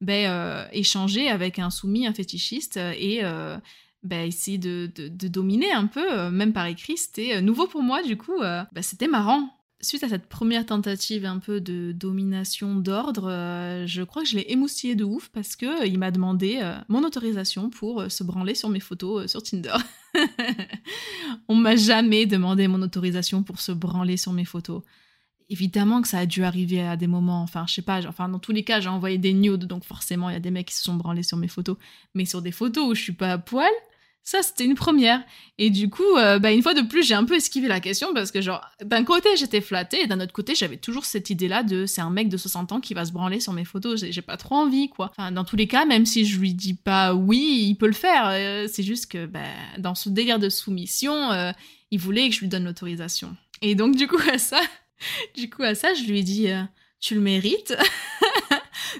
ben, 0.02 0.68
échanger 0.72 1.30
avec 1.30 1.58
un 1.58 1.70
soumis, 1.70 2.06
un 2.06 2.12
fétichiste 2.12 2.76
et 2.76 3.22
bah, 4.02 4.24
essayer 4.24 4.58
de, 4.58 4.90
de, 4.94 5.28
dominer 5.28 5.72
un 5.72 5.86
peu, 5.86 6.12
euh, 6.12 6.30
même 6.30 6.52
par 6.52 6.66
écrit, 6.66 6.96
c'était 6.96 7.36
euh, 7.36 7.40
nouveau 7.40 7.66
pour 7.66 7.82
moi, 7.82 8.02
du 8.02 8.16
coup, 8.16 8.40
euh, 8.40 8.62
bah, 8.72 8.82
c'était 8.82 9.08
marrant. 9.08 9.54
Suite 9.80 10.02
à 10.02 10.08
cette 10.08 10.26
première 10.26 10.66
tentative 10.66 11.24
un 11.24 11.38
peu 11.38 11.60
de 11.60 11.92
domination 11.92 12.74
d'ordre, 12.74 13.30
je 13.86 14.02
crois 14.02 14.22
que 14.22 14.28
je 14.28 14.34
l'ai 14.34 14.46
émoustillé 14.48 14.96
de 14.96 15.04
ouf 15.04 15.28
parce 15.28 15.54
que 15.54 15.86
il 15.86 16.00
m'a 16.00 16.10
demandé 16.10 16.60
mon 16.88 17.04
autorisation 17.04 17.70
pour 17.70 18.10
se 18.10 18.24
branler 18.24 18.56
sur 18.56 18.70
mes 18.70 18.80
photos 18.80 19.30
sur 19.30 19.40
Tinder. 19.40 19.76
On 21.48 21.54
m'a 21.54 21.76
jamais 21.76 22.26
demandé 22.26 22.66
mon 22.66 22.82
autorisation 22.82 23.44
pour 23.44 23.60
se 23.60 23.70
branler 23.70 24.16
sur 24.16 24.32
mes 24.32 24.44
photos 24.44 24.82
évidemment 25.48 26.02
que 26.02 26.08
ça 26.08 26.18
a 26.18 26.26
dû 26.26 26.44
arriver 26.44 26.82
à 26.82 26.96
des 26.96 27.06
moments, 27.06 27.42
enfin, 27.42 27.64
je 27.66 27.74
sais 27.74 27.82
pas, 27.82 28.06
enfin, 28.06 28.28
dans 28.28 28.38
tous 28.38 28.52
les 28.52 28.64
cas, 28.64 28.80
j'ai 28.80 28.88
envoyé 28.88 29.18
des 29.18 29.32
nudes, 29.32 29.64
donc 29.64 29.84
forcément, 29.84 30.28
il 30.28 30.34
y 30.34 30.36
a 30.36 30.40
des 30.40 30.50
mecs 30.50 30.68
qui 30.68 30.74
se 30.74 30.82
sont 30.82 30.94
branlés 30.94 31.22
sur 31.22 31.36
mes 31.36 31.48
photos. 31.48 31.76
Mais 32.14 32.24
sur 32.24 32.42
des 32.42 32.52
photos 32.52 32.88
où 32.88 32.94
je 32.94 33.02
suis 33.02 33.12
pas 33.12 33.32
à 33.32 33.38
poil, 33.38 33.70
ça, 34.28 34.42
c'était 34.42 34.66
une 34.66 34.74
première. 34.74 35.22
Et 35.56 35.70
du 35.70 35.88
coup, 35.88 36.16
euh, 36.18 36.38
bah, 36.38 36.52
une 36.52 36.62
fois 36.62 36.74
de 36.74 36.82
plus, 36.82 37.02
j'ai 37.02 37.14
un 37.14 37.24
peu 37.24 37.34
esquivé 37.36 37.66
la 37.66 37.80
question 37.80 38.12
parce 38.12 38.30
que, 38.30 38.42
genre, 38.42 38.60
d'un 38.84 39.02
côté, 39.02 39.30
j'étais 39.38 39.62
flattée 39.62 40.02
et 40.02 40.06
d'un 40.06 40.20
autre 40.20 40.34
côté, 40.34 40.54
j'avais 40.54 40.76
toujours 40.76 41.06
cette 41.06 41.30
idée-là 41.30 41.62
de 41.62 41.86
c'est 41.86 42.02
un 42.02 42.10
mec 42.10 42.28
de 42.28 42.36
60 42.36 42.72
ans 42.72 42.80
qui 42.80 42.92
va 42.92 43.06
se 43.06 43.12
branler 43.12 43.40
sur 43.40 43.54
mes 43.54 43.64
photos. 43.64 44.04
J'ai 44.04 44.20
pas 44.20 44.36
trop 44.36 44.56
envie, 44.56 44.90
quoi. 44.90 45.10
Enfin, 45.16 45.32
dans 45.32 45.44
tous 45.44 45.56
les 45.56 45.66
cas, 45.66 45.86
même 45.86 46.04
si 46.04 46.26
je 46.26 46.38
lui 46.38 46.52
dis 46.52 46.74
pas 46.74 47.14
oui, 47.14 47.64
il 47.68 47.76
peut 47.76 47.86
le 47.86 47.94
faire. 47.94 48.28
Euh, 48.28 48.66
c'est 48.70 48.82
juste 48.82 49.10
que, 49.10 49.24
bah, 49.24 49.40
dans 49.78 49.94
ce 49.94 50.10
délire 50.10 50.38
de 50.38 50.50
soumission, 50.50 51.32
euh, 51.32 51.52
il 51.90 51.98
voulait 51.98 52.28
que 52.28 52.34
je 52.34 52.40
lui 52.40 52.48
donne 52.48 52.64
l'autorisation. 52.64 53.34
Et 53.62 53.74
donc, 53.74 53.96
du 53.96 54.08
coup, 54.08 54.20
à 54.30 54.36
ça, 54.36 54.60
du 55.38 55.48
coup, 55.48 55.62
à 55.62 55.74
ça, 55.74 55.94
je 55.94 56.02
lui 56.02 56.18
ai 56.18 56.22
dit 56.22 56.48
Tu 57.00 57.14
le 57.14 57.22
mérites. 57.22 57.74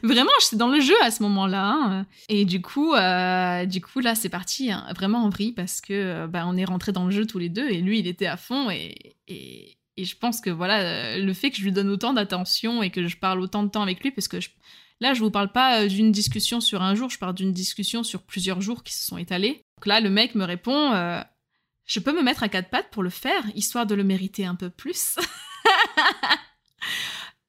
vraiment, 0.03 0.31
j'étais 0.41 0.57
dans 0.57 0.69
le 0.69 0.81
jeu 0.81 0.95
à 1.03 1.11
ce 1.11 1.23
moment-là. 1.23 1.73
Hein. 1.73 2.07
Et 2.29 2.45
du 2.45 2.61
coup, 2.61 2.95
euh, 2.95 3.67
du 3.67 3.81
coup, 3.81 4.01
là, 4.01 4.15
c'est 4.15 4.29
parti 4.29 4.71
hein, 4.71 4.87
vraiment 4.95 5.25
en 5.25 5.29
vrille 5.29 5.53
parce 5.53 5.81
que 5.81 5.93
euh, 5.93 6.27
bah, 6.27 6.45
on 6.47 6.57
est 6.57 6.65
rentré 6.65 6.93
dans 6.93 7.05
le 7.05 7.11
jeu 7.11 7.27
tous 7.27 7.39
les 7.39 7.49
deux 7.49 7.69
et 7.69 7.81
lui, 7.81 7.99
il 7.99 8.07
était 8.07 8.27
à 8.27 8.37
fond 8.37 8.71
et, 8.71 9.17
et, 9.27 9.75
je 10.01 10.15
pense 10.15 10.41
que 10.41 10.51
voilà, 10.51 10.81
euh, 10.81 11.19
le 11.19 11.33
fait 11.33 11.51
que 11.51 11.57
je 11.57 11.65
lui 11.65 11.73
donne 11.73 11.89
autant 11.89 12.13
d'attention 12.13 12.85
et 12.85 12.91
que 12.91 13.09
je 13.09 13.17
parle 13.17 13.41
autant 13.41 13.65
de 13.65 13.69
temps 13.69 13.83
avec 13.83 14.01
lui, 14.01 14.13
parce 14.13 14.29
que 14.29 14.37
là, 15.01 15.13
je 15.13 15.21
vous 15.21 15.31
parle 15.33 15.51
pas 15.51 15.89
d'une 15.89 16.13
discussion 16.13 16.61
sur 16.61 16.83
un 16.83 16.95
jour, 16.95 17.11
je 17.11 17.19
parle 17.19 17.35
d'une 17.35 17.53
discussion 17.53 18.05
sur 18.05 18.23
plusieurs 18.23 18.61
jours 18.61 18.85
qui 18.85 18.95
se 18.95 19.05
sont 19.05 19.19
étalés. 19.19 19.65
Donc 19.79 19.87
là, 19.87 20.01
le 20.01 20.09
mec 20.09 20.37
me 20.37 20.45
répond. 20.45 20.93
je 21.85 21.99
peux 21.99 22.13
me 22.13 22.23
mettre 22.23 22.45
à 22.45 22.49
quatre 22.49 22.71
pattes 22.71 22.91
pour 22.93 23.03
le 23.03 23.11
faire, 23.11 23.43
histoire 23.57 23.87
de 23.87 23.97
le 23.97 24.05
mériter 24.05 24.47
un 24.47 24.55
peu 24.55 24.71
plus. 24.71 25.17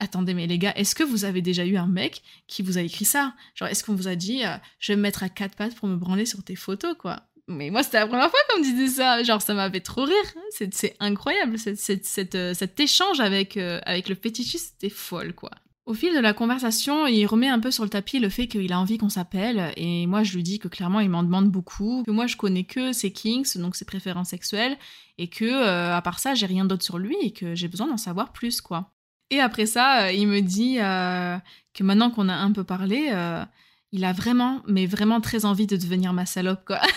Attendez, 0.02 0.34
mais 0.34 0.48
les 0.48 0.58
gars, 0.58 0.72
est-ce 0.78 0.96
que 0.96 1.04
vous 1.04 1.26
avez 1.26 1.42
déjà 1.42 1.66
eu 1.66 1.76
un 1.76 1.88
mec 1.88 2.22
qui 2.48 2.62
vous 2.62 2.78
a 2.78 2.82
écrit 2.82 3.04
ça? 3.04 3.34
Genre, 3.54 3.68
est-ce 3.68 3.84
qu'on 3.84 3.96
vous 3.96 4.08
a 4.08 4.16
dit, 4.16 4.46
euh, 4.46 4.56
je 4.80 4.94
vais 4.94 4.96
me 4.96 5.02
mettre 5.02 5.24
à 5.24 5.30
quatre 5.30 5.56
pattes 5.58 5.76
pour 5.76 5.90
me 5.90 5.98
branler 5.98 6.26
sur 6.26 6.42
tes 6.42 6.56
photos, 6.56 6.96
quoi? 6.98 7.24
Mais 7.50 7.70
moi, 7.70 7.84
c'était 7.84 8.00
la 8.00 8.08
première 8.08 8.30
fois 8.30 8.40
qu'on 8.48 8.60
me 8.60 8.64
disait 8.64 8.88
ça. 8.88 9.22
Genre, 9.24 9.42
ça 9.42 9.54
m'avait 9.54 9.82
trop 9.82 10.06
rire. 10.06 10.16
C'est 10.52 10.96
incroyable. 11.02 11.58
Euh, 11.68 12.54
cet 12.54 12.80
échange 12.80 13.20
avec, 13.20 13.58
euh, 13.58 13.82
avec 13.86 14.08
le 14.08 14.16
fétichiste, 14.16 14.76
c'était 14.80 14.94
folle, 14.94 15.34
quoi. 15.34 15.52
Au 15.86 15.94
fil 15.94 16.14
de 16.14 16.20
la 16.20 16.34
conversation, 16.34 17.08
il 17.08 17.26
remet 17.26 17.50
un 17.50 17.60
peu 17.60 17.72
sur 17.72 17.84
le 17.84 17.90
tapis 17.90 18.20
le 18.20 18.30
fait 18.30 18.48
qu'il 18.48 18.72
a 18.72 18.80
envie 18.80 19.00
qu'on 19.00 19.10
s'appelle, 19.10 19.74
et 19.76 20.06
moi 20.06 20.22
je 20.22 20.36
lui 20.36 20.44
dis 20.44 20.60
que 20.60 20.68
clairement 20.68 21.00
il 21.00 21.10
m'en 21.10 21.24
demande 21.24 21.50
beaucoup, 21.50 22.04
que 22.06 22.12
moi 22.12 22.28
je 22.28 22.38
connais 22.38 22.64
que 22.64 22.94
ses 22.94 23.12
kinks, 23.12 23.58
donc 23.58 23.76
ses 23.76 23.86
préférences 23.86 24.30
sexuelles, 24.30 24.78
et 25.18 25.30
que 25.30 25.52
à 25.92 26.00
part 26.04 26.20
ça 26.20 26.36
j'ai 26.36 26.46
rien 26.46 26.66
d'autre 26.66 26.84
sur 26.84 27.00
lui 27.00 27.16
et 27.24 27.32
que 27.32 27.56
j'ai 27.56 27.68
besoin 27.68 27.88
d'en 27.88 27.98
savoir 27.98 28.34
plus 28.34 28.62
quoi. 28.62 28.92
Et 29.32 29.40
après 29.40 29.66
ça, 29.66 30.06
euh, 30.06 30.12
il 30.12 30.28
me 30.28 30.42
dit 30.42 30.78
euh, 30.80 31.38
que 31.74 31.84
maintenant 31.84 32.12
qu'on 32.12 32.30
a 32.30 32.36
un 32.36 32.52
peu 32.52 32.64
parlé, 32.64 33.10
euh, 33.12 33.44
il 33.92 34.06
a 34.06 34.14
vraiment, 34.14 34.62
mais 34.68 34.86
vraiment 34.86 35.22
très 35.22 35.46
envie 35.46 35.68
de 35.68 35.76
devenir 35.76 36.14
ma 36.14 36.26
salope, 36.26 36.66
quoi. 36.66 36.80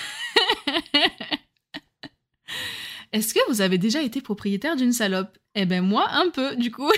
Est-ce 3.12 3.34
que 3.34 3.40
vous 3.48 3.60
avez 3.60 3.76
déjà 3.76 4.02
été 4.02 4.22
propriétaire 4.22 4.74
d'une 4.74 4.92
salope? 4.92 5.36
Eh 5.54 5.66
ben 5.66 5.84
moi, 5.84 6.08
un 6.12 6.30
peu, 6.30 6.56
du 6.56 6.70
coup. 6.70 6.90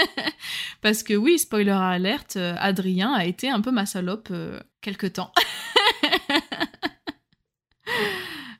Parce 0.80 1.02
que 1.02 1.12
oui, 1.12 1.38
spoiler 1.38 1.70
alerte, 1.70 2.36
Adrien 2.36 3.12
a 3.12 3.26
été 3.26 3.50
un 3.50 3.60
peu 3.60 3.70
ma 3.70 3.84
salope 3.84 4.32
quelque 4.80 5.06
temps. 5.06 5.32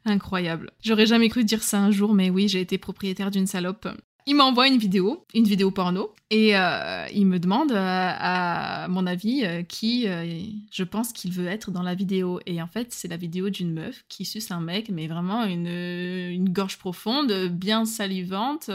Incroyable. 0.04 0.72
J'aurais 0.82 1.06
jamais 1.06 1.30
cru 1.30 1.44
dire 1.44 1.62
ça 1.62 1.78
un 1.78 1.90
jour, 1.90 2.12
mais 2.12 2.28
oui, 2.28 2.48
j'ai 2.48 2.60
été 2.60 2.76
propriétaire 2.76 3.30
d'une 3.30 3.46
salope. 3.46 3.88
Il 4.26 4.36
m'envoie 4.36 4.68
une 4.68 4.78
vidéo, 4.78 5.26
une 5.34 5.44
vidéo 5.44 5.70
porno, 5.70 6.14
et 6.30 6.56
euh, 6.56 7.06
il 7.12 7.26
me 7.26 7.38
demande, 7.38 7.72
euh, 7.72 7.76
à 7.78 8.88
mon 8.88 9.06
avis, 9.06 9.44
euh, 9.44 9.62
qui 9.62 10.06
je 10.70 10.82
pense 10.82 11.12
qu'il 11.12 11.30
veut 11.30 11.46
être 11.46 11.70
dans 11.70 11.82
la 11.82 11.94
vidéo. 11.94 12.40
Et 12.46 12.62
en 12.62 12.66
fait, 12.66 12.90
c'est 12.90 13.08
la 13.08 13.18
vidéo 13.18 13.50
d'une 13.50 13.74
meuf 13.74 14.02
qui 14.08 14.24
suce 14.24 14.50
un 14.50 14.60
mec, 14.60 14.88
mais 14.88 15.08
vraiment 15.08 15.44
une, 15.44 15.66
une 15.66 16.48
gorge 16.48 16.78
profonde, 16.78 17.48
bien 17.48 17.84
salivante. 17.84 18.70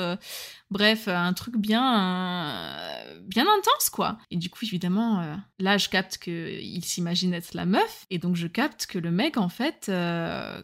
bref, 0.69 1.07
un 1.07 1.33
truc 1.33 1.57
bien, 1.57 2.85
bien 3.23 3.45
intense, 3.45 3.89
quoi. 3.91 4.19
Et 4.29 4.37
du 4.37 4.51
coup, 4.51 4.65
évidemment, 4.65 5.35
là, 5.57 5.79
je 5.79 5.89
capte 5.89 6.19
qu'il 6.19 6.85
s'imagine 6.85 7.33
être 7.33 7.55
la 7.55 7.65
meuf, 7.65 8.05
et 8.11 8.19
donc 8.19 8.35
je 8.35 8.45
capte 8.45 8.85
que 8.85 8.99
le 8.99 9.09
mec, 9.09 9.37
en 9.37 9.49
fait, 9.49 9.91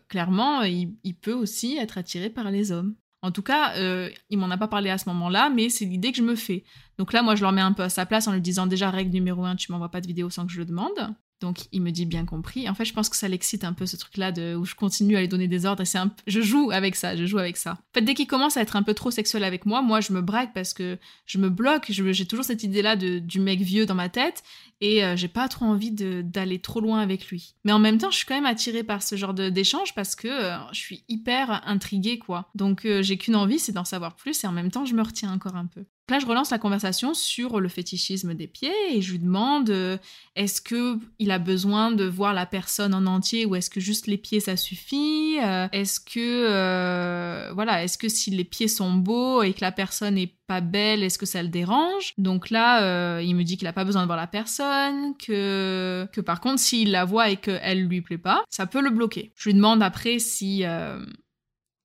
clairement, 0.09 0.61
il 0.61 1.15
peut 1.19 1.33
aussi 1.33 1.77
être 1.77 1.97
attiré 1.97 2.29
par 2.29 2.51
les 2.51 2.71
hommes. 2.71 2.95
En 3.22 3.31
tout 3.31 3.41
cas, 3.41 3.75
euh, 3.77 4.10
il 4.29 4.38
m'en 4.38 4.51
a 4.51 4.57
pas 4.57 4.67
parlé 4.67 4.89
à 4.89 4.98
ce 4.98 5.10
moment-là, 5.10 5.50
mais 5.50 5.69
c'est 5.69 5.86
l'idée 5.86 6.12
que 6.12 6.17
je 6.17 6.24
me 6.24 6.36
fais. 6.36 6.63
Donc 6.98 7.12
là, 7.12 7.24
moi, 7.24 7.36
je 7.36 7.41
leur 7.41 7.51
mets 7.51 7.62
un 7.62 7.74
peu 7.74 7.84
à 7.84 7.89
sa 7.89 8.05
place 8.05 8.27
en 8.27 8.34
lui 8.34 8.41
disant 8.41 8.67
déjà 8.67 8.89
règle 8.89 9.12
numéro 9.12 9.43
un, 9.45 9.55
tu 9.55 9.72
m'envoies 9.72 9.89
pas 9.89 10.01
de 10.01 10.07
vidéo 10.07 10.29
sans 10.29 10.45
que 10.45 10.51
je 10.51 10.60
le 10.60 10.65
demande. 10.65 11.15
Donc 11.41 11.65
il 11.72 11.81
me 11.81 11.91
dit 11.91 12.05
bien 12.05 12.25
compris. 12.25 12.69
En 12.69 12.74
fait, 12.74 12.86
je 12.86 12.93
pense 12.93 13.10
que 13.10 13.15
ça 13.15 13.27
l'excite 13.27 13.65
un 13.65 13.74
peu 13.74 13.86
ce 13.86 13.98
truc-là 13.98 14.31
de 14.31 14.55
où 14.55 14.63
je 14.65 14.74
continue 14.74 15.17
à 15.17 15.22
lui 15.22 15.27
donner 15.27 15.48
des 15.48 15.65
ordres 15.65 15.81
et 15.81 15.86
c'est 15.86 15.98
un 15.98 16.10
je 16.27 16.41
joue 16.41 16.72
avec 16.72 16.95
ça, 16.95 17.15
je 17.15 17.25
joue 17.25 17.39
avec 17.39 17.57
ça. 17.57 17.74
En 17.74 17.93
fait, 17.93 18.01
dès 18.01 18.13
qu'il 18.13 18.27
commence 18.27 18.55
à 18.55 18.62
être 18.62 18.75
un 18.77 18.84
peu 18.84 18.93
trop 18.93 19.12
sexuel 19.12 19.43
avec 19.43 19.65
moi, 19.65 19.81
moi 19.81 20.00
je 20.00 20.13
me 20.13 20.22
braque 20.22 20.53
parce 20.53 20.74
que 20.74 20.98
je 21.25 21.38
me 21.38 21.50
bloque. 21.50 21.88
J'ai 21.89 22.25
toujours 22.25 22.45
cette 22.45 22.63
idée-là 22.63 22.95
du 22.95 23.39
mec 23.39 23.60
vieux 23.60 23.86
dans 23.86 23.95
ma 23.95 24.07
tête 24.10 24.43
et 24.82 25.03
euh, 25.03 25.15
j'ai 25.15 25.27
pas 25.27 25.48
trop 25.48 25.65
envie 25.65 25.91
d'aller 25.91 26.60
trop 26.60 26.79
loin 26.79 27.00
avec 27.00 27.27
lui. 27.27 27.55
Mais 27.65 27.72
en 27.72 27.79
même 27.79 27.98
temps, 27.98 28.12
je 28.12 28.17
suis 28.17 28.25
quand 28.25 28.36
même 28.36 28.46
attirée 28.46 28.84
par 28.84 29.01
ce 29.01 29.15
genre 29.15 29.34
d'échange 29.34 29.96
parce 29.96 30.15
que 30.15 30.27
euh, 30.27 30.55
je 30.72 30.79
suis 30.79 31.03
hyper 31.10 31.67
intriguée 31.67 32.20
quoi. 32.20 32.50
Donc 32.53 32.86
euh, 32.86 33.01
j'ai 33.01 33.17
qu'une 33.17 33.36
envie, 33.36 33.58
c'est 33.58 33.72
d'en 33.72 33.84
savoir 33.86 34.15
plus 34.15 34.44
et 34.44 34.48
en 34.48 34.51
même 34.51 34.70
temps, 34.70 34.86
je 34.86 34.94
me 34.94 35.01
retiens 35.01 35.34
encore 35.34 35.55
un 35.55 35.65
peu. 35.65 35.84
Là, 36.08 36.20
je 36.20 36.27
relance 36.27 36.51
la 36.51 36.60
conversation 36.60 37.15
sur 37.15 37.60
le 37.60 37.67
fétichisme 37.67 38.36
des 38.36 38.46
pieds 38.46 38.72
et 38.91 39.01
je 39.01 39.13
lui 39.13 39.17
demande 39.17 39.72
euh, 39.72 39.98
est-ce 40.36 40.62
que 40.62 41.00
il 41.17 41.32
a 41.32 41.39
besoin 41.39 41.91
de 41.91 42.05
voir 42.05 42.36
la 42.36 42.46
personne 42.46 42.94
en 42.94 43.08
entier 43.08 43.48
ou 43.48 43.55
est-ce 43.55 43.72
que 43.72 43.79
juste 43.79 44.05
les 44.05 44.17
pieds 44.17 44.39
ça 44.39 44.55
suffit 44.55 45.38
Est-ce 45.72 46.00
que 46.00 47.51
voilà, 47.53 47.84
est-ce 47.84 47.98
que 47.98 48.08
si 48.08 48.29
les 48.29 48.44
pieds 48.44 48.67
sont 48.67 48.94
beaux 48.94 49.41
et 49.41 49.53
que 49.53 49.62
la 49.62 49.72
personne 49.72 50.20
est 50.20 50.36
pas 50.46 50.62
belle, 50.62 51.01
est-ce 51.01 51.17
que 51.17 51.25
ça 51.25 51.41
le 51.41 51.50
dérange? 51.50 52.13
Donc 52.20 52.51
là, 52.51 53.20
il 53.22 53.36
me 53.36 53.44
dit 53.44 53.58
qu'il 53.58 53.67
a 53.67 53.74
pas 53.74 53.86
besoin 53.86 54.03
de 54.03 54.05
voir 54.05 54.17
la 54.17 54.27
personne, 54.27 54.75
que 55.20 56.08
que 56.12 56.22
par 56.22 56.41
contre 56.41 56.60
s'il 56.60 56.91
la 56.91 57.05
voit 57.05 57.29
et 57.29 57.38
qu'elle 57.38 57.84
lui 57.86 58.01
plaît 58.01 58.17
pas, 58.17 58.44
ça 58.50 58.65
peut 58.65 58.82
le 58.82 58.89
bloquer. 58.89 59.32
Je 59.36 59.50
lui 59.50 59.55
demande 59.55 59.82
après 59.84 60.20
si 60.20 60.63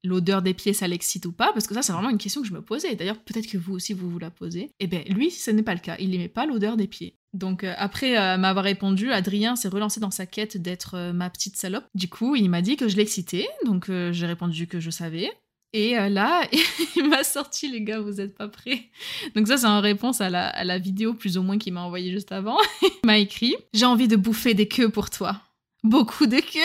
l'odeur 0.05 0.43
des 0.43 0.55
pieds, 0.55 0.73
ça 0.73 0.89
l'excite 0.89 1.27
ou 1.27 1.33
pas 1.33 1.53
Parce 1.53 1.67
que 1.67 1.75
ça, 1.75 1.83
c'est 1.83 1.93
vraiment 1.93 2.11
une 2.11 2.19
question 2.19 2.41
que 2.43 2.49
je 2.49 2.55
me 2.55 2.63
posais. 2.63 2.95
D'ailleurs, 2.95 3.19
peut-être 3.19 3.47
que 3.47 3.59
vous 3.59 3.75
aussi, 3.75 3.93
vous 3.93 4.11
vous 4.11 4.19
la 4.19 4.31
posez. 4.31 4.71
Eh 4.81 4.87
bien, 4.87 5.03
lui, 5.09 5.31
ce 5.31 5.51
n'est 5.51 5.63
pas 5.63 5.75
le 5.75 5.81
cas. 5.81 5.97
Il 5.99 6.11
n'aimait 6.11 6.29
pas 6.29 6.47
l'odeur 6.47 6.77
des 6.77 6.87
pieds. 6.87 7.17
Donc, 7.33 7.63
euh, 7.63 7.75
après 7.77 8.19
euh, 8.19 8.37
m'avoir 8.39 8.65
répondu, 8.65 9.13
Adrien 9.13 9.55
s'est 9.55 9.69
relancé 9.69 10.01
dans 10.01 10.11
sa 10.11 10.27
quête 10.27 10.57
d'être 10.57 10.95
euh, 10.97 11.13
ma 11.13 11.31
petite 11.31 11.57
salope. 11.57 11.85
Du 11.95 12.09
coup, 12.09 12.35
il 12.35 12.51
m'a 12.51 12.63
dit 12.63 12.77
que 12.77 12.89
je 12.89 12.97
l'excitais. 12.97 13.47
Donc, 13.67 13.91
j'ai 14.11 14.27
répondu 14.27 14.67
que 14.67 14.81
je 14.81 14.91
savais. 14.91 15.31
Et 15.73 15.95
là, 15.95 16.49
il 16.97 17.09
m'a 17.09 17.23
sorti, 17.23 17.71
les 17.71 17.83
gars, 17.83 18.01
vous 18.01 18.21
êtes 18.21 18.37
pas 18.37 18.49
prêts. 18.49 18.91
Donc 19.35 19.47
ça, 19.47 19.57
c'est 19.57 19.67
en 19.67 19.81
réponse 19.81 20.21
à 20.21 20.29
la, 20.29 20.49
à 20.49 20.65
la 20.65 20.79
vidéo 20.79 21.15
plus 21.15 21.39
ou 21.39 21.43
moins 21.43 21.59
qu'il 21.59 21.73
m'a 21.73 21.83
envoyée 21.83 22.11
juste 22.11 22.33
avant. 22.33 22.59
il 22.83 23.07
m'a 23.07 23.19
écrit 23.19 23.55
«J'ai 23.75 23.87
envie 23.87 24.09
de 24.09 24.17
bouffer 24.17 24.55
des 24.55 24.67
queues 24.67 24.91
pour 24.91 25.11
toi. 25.11 25.41
Beaucoup 25.83 26.27
de 26.27 26.41
queues. 26.41 26.61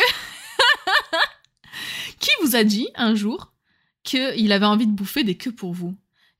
Qui 2.19 2.31
vous 2.41 2.55
a 2.55 2.63
dit 2.63 2.88
un 2.95 3.15
jour 3.15 3.53
qu'il 4.03 4.51
avait 4.51 4.65
envie 4.65 4.88
de 4.88 4.91
bouffer 4.91 5.24
des 5.24 5.38
queues 5.38 5.51
pour 5.51 5.74
vous? 5.74 5.95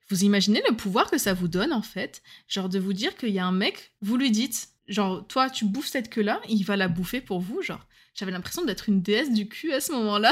Vous 0.10 0.24
imaginez 0.24 0.62
le 0.70 0.76
pouvoir 0.76 1.10
que 1.10 1.18
ça 1.18 1.34
vous 1.34 1.48
donne 1.48 1.74
en 1.74 1.82
fait 1.82 2.22
Genre 2.48 2.70
de 2.70 2.80
vous 2.80 2.94
dire 2.94 3.16
qu'il 3.16 3.30
y 3.30 3.40
a 3.40 3.46
un 3.46 3.52
mec, 3.52 3.92
vous 4.02 4.18
lui 4.18 4.30
dites, 4.30 4.70
genre 4.88 5.26
toi 5.28 5.50
tu 5.50 5.66
bouffes 5.66 5.88
cette 5.88 6.10
queue-là, 6.10 6.42
il 6.48 6.64
va 6.64 6.76
la 6.78 6.88
bouffer 6.88 7.22
pour 7.22 7.40
vous, 7.40 7.62
genre. 7.62 7.86
J'avais 8.14 8.32
l'impression 8.32 8.64
d'être 8.64 8.88
une 8.88 9.02
déesse 9.02 9.34
du 9.34 9.50
cul 9.50 9.74
à 9.74 9.82
ce 9.82 9.92
moment-là. 9.92 10.32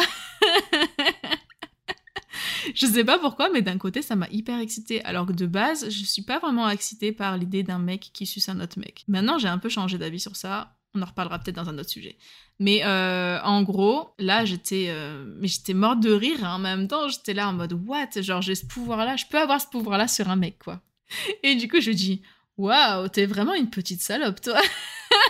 je 2.76 2.86
sais 2.86 3.04
pas 3.04 3.20
pourquoi, 3.20 3.50
mais 3.50 3.62
d'un 3.62 3.78
côté, 3.78 4.02
ça 4.02 4.16
m'a 4.16 4.28
hyper 4.32 4.60
excitée. 4.60 5.04
Alors 5.04 5.26
que 5.26 5.34
de 5.34 5.46
base, 5.46 5.90
je 5.90 6.06
suis 6.06 6.22
pas 6.22 6.40
vraiment 6.40 6.70
excitée 6.70 7.12
par 7.12 7.38
l'idée 7.38 7.64
d'un 7.64 7.80
mec 7.80 8.12
qui 8.14 8.26
suce 8.26 8.50
un 8.50 8.60
autre 8.60 8.80
mec. 8.80 9.04
Maintenant, 9.08 9.38
j'ai 9.38 9.48
un 9.48 9.58
peu 9.58 9.70
changé 9.70 9.98
d'avis 9.98 10.20
sur 10.20 10.36
ça. 10.36 10.76
On 10.96 11.02
en 11.02 11.06
reparlera 11.06 11.40
peut-être 11.40 11.56
dans 11.56 11.70
un 11.70 11.78
autre 11.80 11.90
sujet. 11.90 12.18
Mais 12.60 12.84
euh, 12.86 13.40
en 13.42 13.64
gros, 13.64 14.14
là, 14.20 14.46
j'étais, 14.46 14.88
euh, 14.90 15.26
morte 15.74 16.00
de 16.00 16.12
rire. 16.12 16.46
Hein. 16.46 16.56
En 16.56 16.60
même 16.60 16.88
temps, 16.88 17.10
j'étais 17.10 17.34
là 17.34 17.50
en 17.50 17.54
mode 17.54 17.74
what, 17.74 18.22
genre 18.22 18.42
j'ai 18.42 18.56
ce 18.56 18.66
pouvoir-là, 18.66 19.16
je 19.16 19.26
peux 19.26 19.40
avoir 19.40 19.60
ce 19.60 19.68
pouvoir-là 19.68 20.08
sur 20.08 20.30
un 20.30 20.36
mec, 20.36 20.60
quoi. 20.60 20.82
Et 21.42 21.56
du 21.56 21.68
coup, 21.68 21.82
je 21.82 21.92
dis 21.92 22.22
waouh, 22.58 23.08
t'es 23.08 23.26
vraiment 23.26 23.56
une 23.56 23.70
petite 23.70 24.02
salope, 24.02 24.42
toi. 24.42 24.60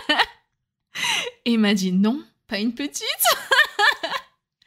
Et 1.46 1.54
il 1.54 1.58
m'a 1.58 1.74
dit 1.74 1.92
non, 1.92 2.22
pas 2.46 2.58
une 2.58 2.74
petite. 2.74 3.04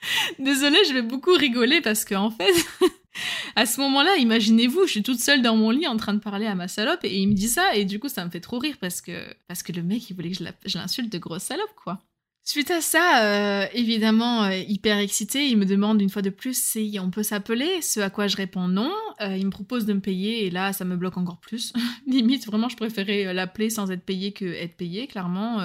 Désolée, 0.39 0.79
je 0.87 0.93
vais 0.93 1.01
beaucoup 1.01 1.33
rigoler 1.33 1.81
parce 1.81 2.05
que 2.05 2.15
en 2.15 2.31
fait, 2.31 2.53
à 3.55 3.65
ce 3.65 3.79
moment-là, 3.81 4.15
imaginez-vous, 4.17 4.85
je 4.85 4.91
suis 4.91 5.03
toute 5.03 5.19
seule 5.19 5.41
dans 5.41 5.55
mon 5.55 5.69
lit 5.69 5.87
en 5.87 5.97
train 5.97 6.13
de 6.13 6.19
parler 6.19 6.45
à 6.45 6.55
ma 6.55 6.67
salope 6.67 7.03
et 7.03 7.15
il 7.15 7.27
me 7.27 7.33
dit 7.33 7.49
ça 7.49 7.75
et 7.75 7.85
du 7.85 7.99
coup 7.99 8.09
ça 8.09 8.25
me 8.25 8.29
fait 8.29 8.39
trop 8.39 8.59
rire 8.59 8.77
parce 8.79 9.01
que 9.01 9.11
parce 9.47 9.63
que 9.63 9.71
le 9.71 9.83
mec 9.83 10.09
il 10.09 10.15
voulait 10.15 10.31
que 10.31 10.37
je 10.65 10.77
l'insulte 10.77 11.11
de 11.11 11.17
grosse 11.17 11.43
salope 11.43 11.73
quoi. 11.75 11.99
Suite 12.47 12.71
à 12.71 12.79
ça, 12.79 13.25
euh, 13.25 13.67
évidemment, 13.73 14.45
euh, 14.45 14.55
hyper 14.55 14.99
excité, 14.99 15.49
il 15.49 15.57
me 15.57 15.65
demande 15.65 16.01
une 16.01 16.09
fois 16.09 16.21
de 16.21 16.29
plus 16.29 16.57
si 16.57 16.97
on 17.03 17.09
peut 17.09 17.21
s'appeler, 17.21 17.81
ce 17.81 17.99
à 17.99 18.09
quoi 18.09 18.27
je 18.27 18.37
réponds 18.37 18.69
non. 18.69 18.93
Euh, 19.19 19.35
il 19.35 19.47
me 19.47 19.51
propose 19.51 19.85
de 19.85 19.91
me 19.91 19.99
payer 19.99 20.45
et 20.45 20.49
là, 20.49 20.71
ça 20.71 20.85
me 20.85 20.95
bloque 20.95 21.17
encore 21.17 21.41
plus. 21.41 21.73
Limite, 22.07 22.45
vraiment, 22.45 22.69
je 22.69 22.77
préférais 22.77 23.33
l'appeler 23.33 23.69
sans 23.69 23.91
être 23.91 24.05
payé 24.05 24.31
que 24.31 24.45
être 24.45 24.77
payé, 24.77 25.07
clairement. 25.07 25.57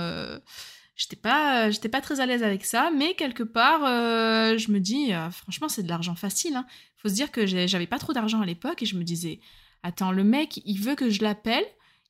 J'étais 0.97 1.17
pas, 1.17 1.71
j'étais 1.71 1.89
pas 1.89 2.01
très 2.01 2.21
à 2.21 2.27
l'aise 2.27 2.43
avec 2.43 2.65
ça, 2.65 2.91
mais 2.97 3.15
quelque 3.15 3.43
part, 3.43 3.81
je 3.81 4.73
me 4.73 4.79
dis, 4.79 5.13
franchement, 5.31 5.69
c'est 5.69 5.83
de 5.83 5.89
l'argent 5.89 6.15
facile. 6.15 6.57
Hein. 6.57 6.67
Faut 6.97 7.09
se 7.09 7.15
dire 7.15 7.31
que 7.31 7.47
j'avais 7.47 7.87
pas 7.87 7.99
trop 7.99 8.13
d'argent 8.13 8.41
à 8.41 8.47
l'époque 8.47 8.83
et 8.83 8.87
je 8.87 8.97
me 8.97 9.05
disais, 9.05 9.41
attends, 9.83 10.13
le 10.13 10.25
mec, 10.25 10.61
il 10.65 10.81
veut 10.81 10.95
que 10.95 11.11
je 11.11 11.23
l'appelle 11.23 11.65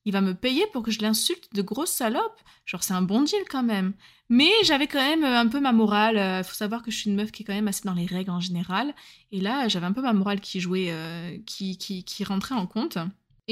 il 0.04 0.12
va 0.12 0.20
me 0.20 0.34
payer 0.34 0.66
pour 0.72 0.82
que 0.82 0.90
je 0.90 1.00
l'insulte 1.00 1.54
de 1.54 1.62
grosse 1.62 1.90
salope. 1.90 2.40
Genre, 2.66 2.82
c'est 2.82 2.94
un 2.94 3.02
bon 3.02 3.22
deal 3.22 3.42
quand 3.48 3.62
même. 3.62 3.92
Mais 4.28 4.50
j'avais 4.64 4.86
quand 4.86 5.00
même 5.00 5.24
euh, 5.24 5.38
un 5.38 5.46
peu 5.46 5.60
ma 5.60 5.72
morale. 5.72 6.16
Euh, 6.16 6.42
faut 6.42 6.54
savoir 6.54 6.82
que 6.82 6.90
je 6.90 6.98
suis 6.98 7.10
une 7.10 7.16
meuf 7.16 7.30
qui 7.30 7.42
est 7.42 7.46
quand 7.46 7.54
même 7.54 7.68
assez 7.68 7.84
dans 7.84 7.94
les 7.94 8.06
règles 8.06 8.30
en 8.30 8.40
général. 8.40 8.94
Et 9.30 9.40
là, 9.40 9.68
j'avais 9.68 9.86
un 9.86 9.92
peu 9.92 10.02
ma 10.02 10.12
morale 10.12 10.40
qui 10.40 10.60
jouait, 10.60 10.88
euh, 10.90 11.36
qui, 11.46 11.78
qui, 11.78 12.04
qui, 12.04 12.24
rentrait 12.24 12.54
en 12.54 12.66
compte. 12.66 12.98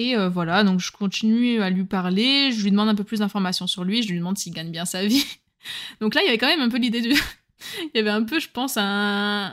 Et 0.00 0.28
voilà, 0.28 0.64
donc 0.64 0.80
je 0.80 0.90
continue 0.92 1.60
à 1.60 1.70
lui 1.70 1.84
parler. 1.84 2.52
Je 2.52 2.62
lui 2.62 2.70
demande 2.70 2.88
un 2.88 2.94
peu 2.94 3.04
plus 3.04 3.20
d'informations 3.20 3.66
sur 3.66 3.84
lui. 3.84 4.02
Je 4.02 4.10
lui 4.10 4.18
demande 4.18 4.38
s'il 4.38 4.52
gagne 4.52 4.70
bien 4.70 4.84
sa 4.84 5.04
vie. 5.04 5.24
donc 6.00 6.14
là, 6.14 6.22
il 6.22 6.26
y 6.26 6.28
avait 6.28 6.38
quand 6.38 6.46
même 6.46 6.60
un 6.60 6.68
peu 6.68 6.78
l'idée 6.78 7.00
de. 7.00 7.08
il 7.82 7.90
y 7.94 7.98
avait 7.98 8.10
un 8.10 8.24
peu, 8.24 8.40
je 8.40 8.48
pense, 8.48 8.76
un 8.76 9.52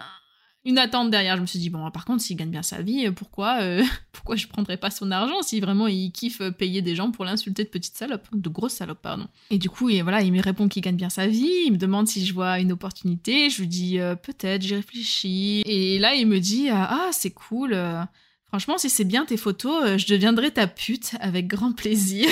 une 0.68 0.78
attente 0.78 1.10
derrière. 1.10 1.38
Je 1.38 1.42
me 1.42 1.46
suis 1.48 1.60
dit, 1.60 1.70
bon, 1.70 1.90
par 1.92 2.06
contre, 2.06 2.22
s'il 2.22 2.36
gagne 2.36 2.50
bien 2.50 2.62
sa 2.62 2.82
vie, 2.82 3.10
pourquoi, 3.12 3.62
euh, 3.62 3.84
pourquoi 4.12 4.36
je 4.36 4.48
prendrais 4.48 4.78
pas 4.78 4.92
son 4.92 5.10
argent 5.12 5.42
si 5.42 5.60
vraiment 5.60 5.88
il 5.88 6.12
kiffe 6.12 6.42
payer 6.58 6.82
des 6.82 6.94
gens 6.94 7.10
pour 7.10 7.26
l'insulter 7.26 7.64
de 7.64 7.70
petite 7.70 7.96
salope, 7.96 8.28
de 8.34 8.50
grosse 8.50 8.74
salope, 8.74 9.02
pardon. 9.02 9.28
Et 9.50 9.58
du 9.58 9.70
coup, 9.70 9.90
et 9.90 10.02
voilà, 10.02 10.22
il 10.22 10.32
me 10.32 10.42
répond 10.42 10.68
qu'il 10.68 10.84
gagne 10.84 10.98
bien 10.98 11.10
sa 11.10 11.26
vie, 11.26 11.64
il 11.66 11.72
me 11.72 11.78
demande 11.78 12.08
si 12.08 12.26
je 12.26 12.34
vois 12.34 12.60
une 12.60 12.74
opportunité, 12.74 13.50
je 13.50 13.62
lui 13.62 13.68
dis, 13.68 14.00
euh, 14.00 14.16
peut-être, 14.16 14.62
j'y 14.62 14.76
réfléchis. 14.76 15.64
Et 15.66 16.00
là, 16.00 16.16
il 16.16 16.28
me 16.28 16.40
dit, 16.40 16.68
ah, 16.70 17.10
c'est 17.14 17.32
cool, 17.32 17.74
euh, 17.74 18.04
franchement, 18.48 18.78
si 18.78 18.90
c'est 18.90 19.04
bien 19.04 19.26
tes 19.26 19.38
photos, 19.38 19.98
je 19.98 20.08
deviendrai 20.08 20.52
ta 20.52 20.68
pute 20.68 21.16
avec 21.20 21.48
grand 21.48 21.74
plaisir. 21.74 22.30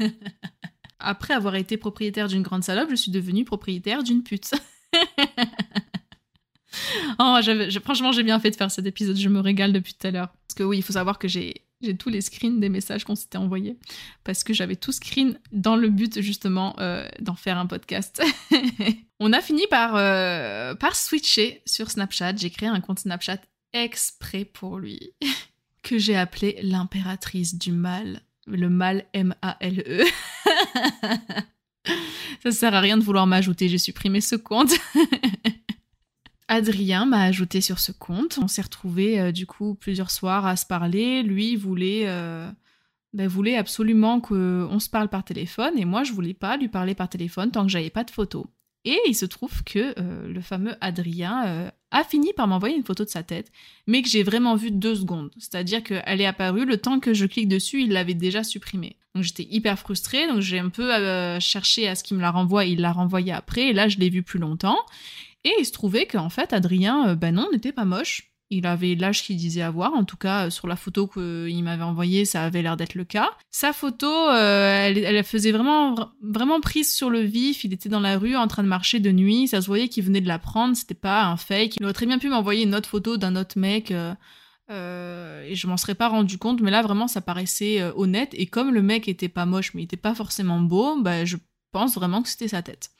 Après 0.98 1.34
avoir 1.34 1.54
été 1.54 1.76
propriétaire 1.76 2.28
d'une 2.28 2.42
grande 2.42 2.64
salope, 2.64 2.90
je 2.90 2.96
suis 2.96 3.12
devenue 3.12 3.44
propriétaire 3.44 4.02
d'une 4.02 4.22
pute. 4.22 4.50
oh, 7.18 7.38
franchement, 7.82 8.12
j'ai 8.12 8.22
bien 8.24 8.40
fait 8.40 8.50
de 8.50 8.56
faire 8.56 8.70
cet 8.70 8.86
épisode. 8.86 9.16
Je 9.16 9.28
me 9.28 9.40
régale 9.40 9.72
depuis 9.72 9.94
tout 9.94 10.06
à 10.06 10.10
l'heure. 10.10 10.32
Parce 10.46 10.54
que 10.56 10.64
oui, 10.64 10.78
il 10.78 10.82
faut 10.82 10.94
savoir 10.94 11.18
que 11.18 11.28
j'ai 11.28 11.68
j'ai 11.80 11.96
tous 11.96 12.08
les 12.08 12.20
screens 12.20 12.58
des 12.58 12.68
messages 12.68 13.04
qu'on 13.04 13.14
s'était 13.14 13.38
envoyés 13.38 13.78
parce 14.24 14.42
que 14.42 14.52
j'avais 14.52 14.76
tout 14.76 14.92
screen 14.92 15.38
dans 15.52 15.76
le 15.76 15.88
but 15.88 16.20
justement 16.20 16.74
euh, 16.80 17.06
d'en 17.20 17.34
faire 17.34 17.58
un 17.58 17.66
podcast. 17.66 18.22
On 19.20 19.32
a 19.32 19.40
fini 19.40 19.62
par, 19.70 19.96
euh, 19.96 20.74
par 20.74 20.96
switcher 20.96 21.62
sur 21.66 21.90
Snapchat. 21.90 22.36
J'ai 22.36 22.50
créé 22.50 22.68
un 22.68 22.80
compte 22.80 23.00
Snapchat 23.00 23.38
exprès 23.72 24.44
pour 24.44 24.78
lui 24.78 25.12
que 25.82 25.98
j'ai 25.98 26.16
appelé 26.16 26.58
l'impératrice 26.62 27.56
du 27.56 27.72
mal. 27.72 28.22
Le 28.46 28.68
mal 28.70 29.04
M-A-L-E. 29.12 30.04
Ça 32.42 32.50
sert 32.50 32.74
à 32.74 32.80
rien 32.80 32.96
de 32.96 33.02
vouloir 33.02 33.26
m'ajouter, 33.26 33.68
j'ai 33.68 33.78
supprimé 33.78 34.20
ce 34.20 34.36
compte. 34.36 34.72
Adrien 36.48 37.04
m'a 37.04 37.24
ajouté 37.24 37.60
sur 37.60 37.78
ce 37.78 37.92
compte. 37.92 38.38
On 38.40 38.48
s'est 38.48 38.62
retrouvés 38.62 39.32
du 39.32 39.44
coup 39.46 39.74
plusieurs 39.74 40.10
soirs 40.10 40.46
à 40.46 40.56
se 40.56 40.64
parler. 40.64 41.22
Lui 41.22 41.56
voulait, 41.56 42.06
ben, 43.12 43.28
voulait 43.28 43.56
absolument 43.56 44.20
qu'on 44.22 44.78
se 44.78 44.88
parle 44.88 45.10
par 45.10 45.24
téléphone 45.24 45.78
et 45.78 45.84
moi 45.84 46.04
je 46.04 46.12
voulais 46.12 46.32
pas 46.32 46.56
lui 46.56 46.68
parler 46.68 46.94
par 46.94 47.10
téléphone 47.10 47.50
tant 47.50 47.64
que 47.64 47.70
j'avais 47.70 47.90
pas 47.90 48.04
de 48.04 48.10
photos. 48.10 48.46
Et 48.86 48.98
il 49.06 49.14
se 49.14 49.26
trouve 49.26 49.62
que 49.64 49.94
le 50.26 50.40
fameux 50.40 50.74
Adrien 50.80 51.70
a 51.90 52.04
fini 52.04 52.32
par 52.34 52.46
m'envoyer 52.46 52.76
une 52.76 52.84
photo 52.84 53.04
de 53.04 53.08
sa 53.08 53.22
tête, 53.22 53.50
mais 53.86 54.02
que 54.02 54.08
j'ai 54.08 54.22
vraiment 54.22 54.56
vu 54.56 54.70
deux 54.70 54.94
secondes. 54.94 55.30
C'est-à-dire 55.38 55.82
qu'elle 55.82 56.20
est 56.20 56.26
apparue, 56.26 56.64
le 56.64 56.76
temps 56.76 57.00
que 57.00 57.14
je 57.14 57.26
clique 57.26 57.48
dessus, 57.48 57.82
il 57.82 57.92
l'avait 57.92 58.14
déjà 58.14 58.44
supprimée. 58.44 58.96
Donc 59.14 59.24
j'étais 59.24 59.46
hyper 59.50 59.78
frustrée, 59.78 60.28
donc 60.28 60.40
j'ai 60.40 60.58
un 60.58 60.68
peu 60.68 60.94
euh, 60.94 61.40
cherché 61.40 61.88
à 61.88 61.94
ce 61.94 62.04
qu'il 62.04 62.16
me 62.16 62.22
la 62.22 62.30
renvoie, 62.30 62.64
il 62.64 62.80
l'a 62.80 62.92
renvoyée 62.92 63.32
après, 63.32 63.68
et 63.68 63.72
là 63.72 63.88
je 63.88 63.98
l'ai 63.98 64.10
vu 64.10 64.22
plus 64.22 64.38
longtemps. 64.38 64.78
Et 65.44 65.52
il 65.58 65.64
se 65.64 65.72
trouvait 65.72 66.06
qu'en 66.06 66.28
fait, 66.28 66.52
Adrien, 66.52 67.10
euh, 67.10 67.14
ben 67.14 67.34
non, 67.34 67.48
n'était 67.52 67.72
pas 67.72 67.84
moche. 67.84 68.27
Il 68.50 68.66
avait 68.66 68.94
l'âge 68.94 69.22
qu'il 69.22 69.36
disait 69.36 69.60
avoir, 69.60 69.92
en 69.92 70.04
tout 70.04 70.16
cas 70.16 70.46
euh, 70.46 70.50
sur 70.50 70.68
la 70.68 70.76
photo 70.76 71.06
qu'il 71.06 71.62
m'avait 71.62 71.82
envoyée, 71.82 72.24
ça 72.24 72.44
avait 72.44 72.62
l'air 72.62 72.78
d'être 72.78 72.94
le 72.94 73.04
cas. 73.04 73.30
Sa 73.50 73.74
photo, 73.74 74.06
euh, 74.06 74.86
elle, 74.86 74.98
elle, 74.98 75.22
faisait 75.24 75.52
vraiment, 75.52 76.12
vraiment 76.22 76.60
prise 76.60 76.92
sur 76.92 77.10
le 77.10 77.20
vif. 77.20 77.64
Il 77.64 77.74
était 77.74 77.90
dans 77.90 78.00
la 78.00 78.16
rue 78.16 78.36
en 78.36 78.46
train 78.46 78.62
de 78.62 78.68
marcher 78.68 79.00
de 79.00 79.12
nuit, 79.12 79.48
ça 79.48 79.60
se 79.60 79.66
voyait 79.66 79.88
qu'il 79.88 80.04
venait 80.04 80.22
de 80.22 80.28
la 80.28 80.38
prendre, 80.38 80.74
c'était 80.76 80.94
pas 80.94 81.24
un 81.24 81.36
fake. 81.36 81.76
Il 81.76 81.84
aurait 81.84 81.92
très 81.92 82.06
bien 82.06 82.18
pu 82.18 82.30
m'envoyer 82.30 82.64
une 82.64 82.74
autre 82.74 82.88
photo 82.88 83.18
d'un 83.18 83.36
autre 83.36 83.58
mec. 83.58 83.90
Euh, 84.70 85.42
et 85.46 85.54
je 85.54 85.66
m'en 85.66 85.76
serais 85.76 85.94
pas 85.94 86.08
rendu 86.08 86.38
compte, 86.38 86.60
mais 86.60 86.70
là 86.70 86.82
vraiment 86.82 87.08
ça 87.08 87.20
paraissait 87.20 87.82
honnête. 87.96 88.30
Et 88.32 88.46
comme 88.46 88.72
le 88.72 88.82
mec 88.82 89.08
était 89.08 89.28
pas 89.28 89.44
moche, 89.44 89.74
mais 89.74 89.82
il 89.82 89.84
était 89.84 89.96
pas 89.96 90.14
forcément 90.14 90.60
beau, 90.60 91.00
bah, 91.00 91.26
je 91.26 91.36
pense 91.72 91.94
vraiment 91.94 92.22
que 92.22 92.28
c'était 92.30 92.48
sa 92.48 92.62
tête. 92.62 92.90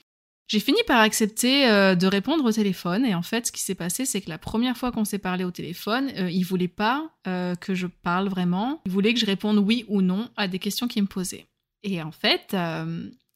J'ai 0.49 0.61
fini 0.61 0.79
par 0.87 1.01
accepter 1.01 1.69
euh, 1.69 1.95
de 1.95 2.07
répondre 2.07 2.43
au 2.43 2.53
téléphone 2.53 3.05
et 3.05 3.15
en 3.15 3.21
fait 3.21 3.47
ce 3.47 3.53
qui 3.53 3.61
s'est 3.61 3.75
passé 3.75 4.07
c'est 4.07 4.23
que 4.23 4.31
la 4.31 4.39
première 4.39 4.79
fois 4.79 4.91
qu'on 4.91 5.05
s'est 5.05 5.19
parlé 5.19 5.45
au 5.45 5.51
téléphone, 5.51 6.11
euh, 6.17 6.31
il 6.31 6.43
voulait 6.43 6.69
pas 6.69 7.15
euh, 7.27 7.55
que 7.55 7.75
je 7.75 7.87
parle 7.87 8.31
vraiment, 8.31 8.81
il 8.87 8.93
voulait 8.93 9.13
que 9.13 9.21
je 9.21 9.27
réponde 9.27 9.59
oui 9.59 9.85
ou 9.89 10.01
non 10.01 10.31
à 10.37 10.49
des 10.49 10.59
questions 10.59 10.89
qu'il 10.89 11.03
me 11.03 11.09
posait. 11.09 11.45
Et 11.83 12.01
en 12.03 12.13
fait, 12.13 12.57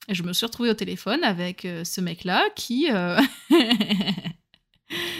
je 0.09 0.23
me 0.25 0.33
suis 0.33 0.47
retrouvée 0.47 0.71
au 0.71 0.75
téléphone 0.75 1.23
avec 1.23 1.61
ce 1.85 2.01
mec-là 2.01 2.45
qui... 2.57 2.89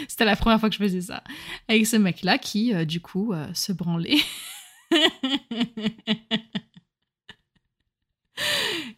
C'était 0.09 0.25
la 0.25 0.35
première 0.35 0.59
fois 0.59 0.67
que 0.69 0.75
je 0.75 0.83
faisais 0.83 0.99
ça. 0.99 1.23
Avec 1.69 1.87
ce 1.87 1.95
mec-là 1.95 2.37
qui, 2.37 2.73
du 2.85 2.99
coup, 2.99 3.33
se 3.53 3.71
branlait. 3.71 4.19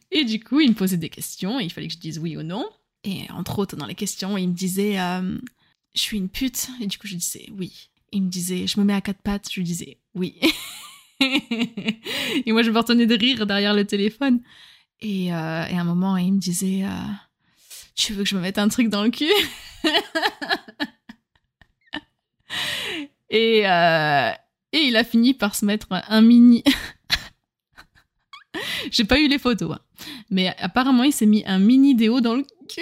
et 0.10 0.26
du 0.26 0.44
coup, 0.44 0.60
il 0.60 0.72
me 0.72 0.76
posait 0.76 0.98
des 0.98 1.10
questions 1.10 1.60
et 1.60 1.66
il 1.66 1.72
fallait 1.72 1.88
que 1.88 1.94
je 1.94 2.00
dise 2.00 2.18
oui 2.18 2.36
ou 2.36 2.42
non. 2.42 2.68
Et 3.06 3.32
entre 3.32 3.60
autres, 3.60 3.78
dans 3.78 3.86
les 3.86 3.96
questions, 3.96 4.38
il 4.38 4.50
me 4.50 4.54
disait 4.54 5.00
euh, 5.00 5.38
Je 5.94 6.02
suis 6.02 6.18
une 6.18 6.28
pute. 6.30 6.68
Et 6.82 6.88
du 6.88 6.98
coup, 6.98 7.08
je 7.08 7.16
disais 7.16 7.48
Oui. 7.52 7.90
Il 8.12 8.24
me 8.24 8.30
disait 8.30 8.68
Je 8.68 8.80
me 8.80 8.86
mets 8.86 8.94
à 8.94 9.02
quatre 9.02 9.22
pattes. 9.22 9.48
Je 9.52 9.60
lui 9.60 9.66
disais 9.66 10.00
Oui. 10.16 10.36
et 11.22 12.52
moi, 12.52 12.64
je 12.64 12.72
me 12.72 12.78
retenais 12.78 13.06
de 13.06 13.16
rire 13.16 13.46
derrière 13.46 13.76
le 13.76 13.86
téléphone. 13.86 14.42
Et, 15.02 15.32
euh, 15.32 15.36
à 15.36 15.80
un 15.80 15.84
moment, 15.84 16.18
il 16.18 16.34
me 16.34 16.40
disait 16.40 16.84
euh, 16.84 16.90
Tu 17.96 18.14
veux 18.14 18.24
que 18.24 18.30
je 18.30 18.36
me 18.36 18.42
mette 18.42 18.58
un 18.58 18.70
truc 18.70 18.90
dans 18.90 19.04
le 19.04 19.12
cul 19.12 19.30
et, 23.30 23.60
et 23.60 24.80
il 24.80 24.96
a 24.96 25.04
fini 25.04 25.36
par 25.36 25.54
se 25.56 25.66
mettre 25.66 25.88
un 25.92 26.22
mini. 26.22 26.64
J'ai 28.92 29.04
pas 29.04 29.20
eu 29.20 29.28
les 29.28 29.40
photos, 29.40 29.76
hein. 29.76 29.80
mais 30.30 30.56
apparemment 30.60 31.04
il 31.04 31.14
s'est 31.14 31.26
mis 31.26 31.44
un 31.46 31.60
mini 31.60 31.96
déo 31.96 32.22
dans 32.22 32.36
le 32.36 32.46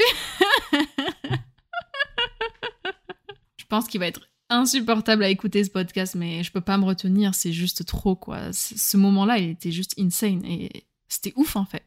je 3.57 3.65
pense 3.67 3.87
qu'il 3.87 3.99
va 3.99 4.07
être 4.07 4.21
insupportable 4.49 5.23
à 5.23 5.29
écouter 5.29 5.63
ce 5.63 5.69
podcast, 5.69 6.15
mais 6.15 6.43
je 6.43 6.51
peux 6.51 6.61
pas 6.61 6.77
me 6.77 6.85
retenir, 6.85 7.35
c'est 7.35 7.53
juste 7.53 7.85
trop 7.85 8.15
quoi. 8.15 8.53
Ce 8.53 8.97
moment-là, 8.97 9.39
il 9.39 9.49
était 9.49 9.71
juste 9.71 9.93
insane 9.99 10.45
et 10.45 10.85
c'était 11.09 11.33
ouf 11.35 11.55
en 11.55 11.65
fait. 11.65 11.83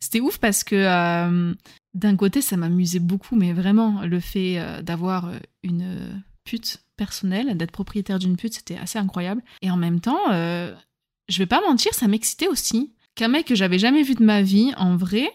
C'était 0.00 0.20
ouf 0.20 0.38
parce 0.38 0.64
que 0.64 0.76
euh, 0.76 1.54
d'un 1.94 2.16
côté, 2.16 2.40
ça 2.40 2.56
m'amusait 2.56 3.00
beaucoup, 3.00 3.36
mais 3.36 3.52
vraiment, 3.52 4.02
le 4.02 4.20
fait 4.20 4.58
euh, 4.58 4.82
d'avoir 4.82 5.26
euh, 5.26 5.38
une 5.62 6.22
pute 6.44 6.82
personnelle, 6.96 7.56
d'être 7.56 7.72
propriétaire 7.72 8.18
d'une 8.18 8.36
pute, 8.36 8.54
c'était 8.54 8.76
assez 8.76 8.98
incroyable. 8.98 9.42
Et 9.62 9.70
en 9.70 9.76
même 9.76 10.00
temps, 10.00 10.30
je 10.30 11.38
vais 11.38 11.46
pas 11.46 11.60
mentir, 11.60 11.94
ça 11.94 12.08
m'excitait 12.08 12.48
aussi. 12.48 12.92
Qu'un 13.18 13.26
mec 13.26 13.48
que 13.48 13.56
j'avais 13.56 13.80
jamais 13.80 14.04
vu 14.04 14.14
de 14.14 14.22
ma 14.22 14.42
vie, 14.42 14.72
en 14.76 14.96
vrai, 14.96 15.28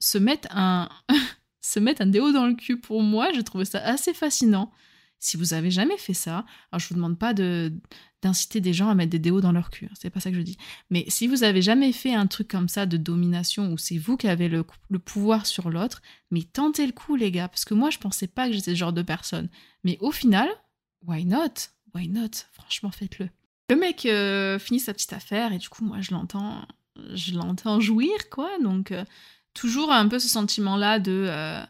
se 0.00 0.18
mettre 0.18 0.48
un, 0.50 0.88
se 1.60 1.78
mettre 1.78 2.02
un 2.02 2.06
déo 2.06 2.32
dans 2.32 2.44
le 2.44 2.54
cul 2.54 2.80
pour 2.80 3.02
moi, 3.02 3.28
je 3.32 3.40
trouvais 3.40 3.64
ça 3.64 3.78
assez 3.78 4.12
fascinant. 4.12 4.72
Si 5.20 5.36
vous 5.36 5.54
avez 5.54 5.70
jamais 5.70 5.96
fait 5.96 6.12
ça, 6.12 6.44
alors 6.72 6.80
je 6.80 6.88
vous 6.88 6.96
demande 6.96 7.16
pas 7.16 7.32
de 7.32 7.72
d'inciter 8.20 8.60
des 8.60 8.72
gens 8.72 8.88
à 8.88 8.96
mettre 8.96 9.10
des 9.10 9.20
déos 9.20 9.40
dans 9.40 9.52
leur 9.52 9.70
cul, 9.70 9.84
hein, 9.84 9.94
c'est 9.94 10.10
pas 10.10 10.18
ça 10.18 10.30
que 10.30 10.36
je 10.36 10.42
dis. 10.42 10.56
Mais 10.90 11.04
si 11.06 11.28
vous 11.28 11.44
avez 11.44 11.62
jamais 11.62 11.92
fait 11.92 12.14
un 12.14 12.26
truc 12.26 12.48
comme 12.48 12.68
ça 12.68 12.84
de 12.84 12.96
domination 12.96 13.72
où 13.72 13.78
c'est 13.78 13.98
vous 13.98 14.16
qui 14.16 14.26
avez 14.26 14.48
le, 14.48 14.64
le 14.90 14.98
pouvoir 14.98 15.46
sur 15.46 15.70
l'autre, 15.70 16.02
mais 16.32 16.42
tentez 16.42 16.84
le 16.84 16.92
coup 16.92 17.14
les 17.14 17.30
gars, 17.30 17.46
parce 17.46 17.64
que 17.64 17.74
moi 17.74 17.90
je 17.90 17.98
pensais 17.98 18.26
pas 18.26 18.48
que 18.48 18.54
j'étais 18.54 18.72
ce 18.72 18.76
genre 18.76 18.92
de 18.92 19.02
personne. 19.02 19.48
Mais 19.84 19.98
au 20.00 20.10
final, 20.10 20.48
why 21.06 21.24
not? 21.24 21.70
Why 21.94 22.08
not? 22.08 22.30
Franchement, 22.50 22.90
faites-le. 22.90 23.28
Le 23.70 23.76
mec 23.76 24.04
euh, 24.04 24.58
finit 24.58 24.80
sa 24.80 24.92
petite 24.92 25.12
affaire 25.12 25.52
et 25.52 25.58
du 25.58 25.68
coup 25.68 25.84
moi 25.84 26.00
je 26.00 26.10
l'entends 26.10 26.66
je 27.14 27.34
l'entends 27.34 27.80
jouir 27.80 28.30
quoi 28.30 28.50
donc 28.62 28.92
euh, 28.92 29.04
toujours 29.52 29.92
un 29.92 30.08
peu 30.08 30.18
ce 30.18 30.28
sentiment-là 30.28 30.98
de, 30.98 31.26
euh, 31.28 31.62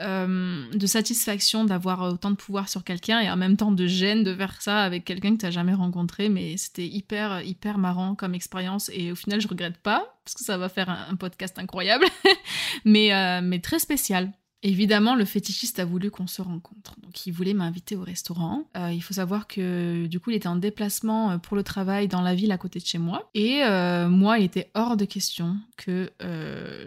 euh, 0.00 0.70
de 0.72 0.86
satisfaction 0.86 1.64
d'avoir 1.64 2.02
autant 2.02 2.30
de 2.30 2.36
pouvoir 2.36 2.68
sur 2.68 2.82
quelqu'un 2.82 3.20
et 3.20 3.30
en 3.30 3.36
même 3.36 3.56
temps 3.56 3.70
de 3.70 3.86
gêne 3.86 4.24
de 4.24 4.34
faire 4.34 4.60
ça 4.60 4.82
avec 4.82 5.04
quelqu'un 5.04 5.34
que 5.34 5.40
tu 5.40 5.46
n'as 5.46 5.52
jamais 5.52 5.74
rencontré. 5.74 6.28
Mais 6.28 6.56
c'était 6.56 6.86
hyper, 6.86 7.42
hyper 7.42 7.78
marrant 7.78 8.16
comme 8.16 8.34
expérience 8.34 8.90
et 8.92 9.12
au 9.12 9.14
final, 9.14 9.40
je 9.40 9.46
regrette 9.46 9.78
pas 9.78 10.18
parce 10.24 10.34
que 10.34 10.44
ça 10.44 10.58
va 10.58 10.68
faire 10.68 10.90
un, 10.90 11.14
podcast 11.14 11.56
incroyable, 11.58 12.04
mais, 12.84 13.40
mais 13.42 13.60
très 13.60 13.78
spécial. 13.78 14.32
Évidemment, 14.62 15.14
le 15.14 15.24
fétichiste 15.24 15.78
a 15.78 15.86
voulu 15.86 16.10
qu'on 16.10 16.26
se 16.26 16.42
rencontre. 16.42 16.94
Donc, 17.00 17.26
il 17.26 17.32
voulait 17.32 17.54
m'inviter 17.54 17.96
au 17.96 18.02
restaurant. 18.02 18.68
Euh, 18.76 18.92
il 18.92 19.02
faut 19.02 19.14
savoir 19.14 19.46
que, 19.46 20.06
du 20.06 20.20
coup, 20.20 20.30
il 20.30 20.36
était 20.36 20.48
en 20.48 20.56
déplacement 20.56 21.30
euh, 21.30 21.38
pour 21.38 21.56
le 21.56 21.62
travail 21.62 22.08
dans 22.08 22.20
la 22.20 22.34
ville 22.34 22.52
à 22.52 22.58
côté 22.58 22.78
de 22.78 22.84
chez 22.84 22.98
moi. 22.98 23.30
Et 23.34 23.62
euh, 23.62 24.08
moi, 24.08 24.38
il 24.38 24.44
était 24.44 24.70
hors 24.74 24.98
de 24.98 25.06
question 25.06 25.56
que 25.78 26.10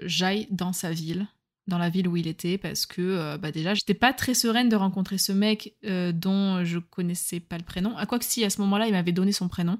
j'aille 0.05 0.47
dans 0.51 0.71
sa 0.71 0.91
ville, 0.91 1.27
dans 1.67 1.79
la 1.79 1.89
ville 1.89 2.07
où 2.07 2.15
il 2.15 2.27
était, 2.27 2.59
parce 2.59 2.85
que, 2.85 3.37
bah, 3.37 3.51
déjà, 3.51 3.73
j'étais 3.73 3.95
pas 3.95 4.13
très 4.13 4.35
sereine 4.35 4.69
de 4.69 4.75
rencontrer 4.75 5.17
ce 5.17 5.31
mec 5.31 5.73
dont 5.83 6.63
je 6.63 6.77
connaissais 6.77 7.39
pas 7.39 7.57
le 7.57 7.63
prénom. 7.63 7.97
À 7.97 8.05
quoi 8.05 8.19
que 8.19 8.25
si, 8.25 8.43
à 8.43 8.51
ce 8.51 8.61
moment-là, 8.61 8.85
il 8.85 8.91
m'avait 8.91 9.11
donné 9.11 9.31
son 9.31 9.47
prénom. 9.47 9.79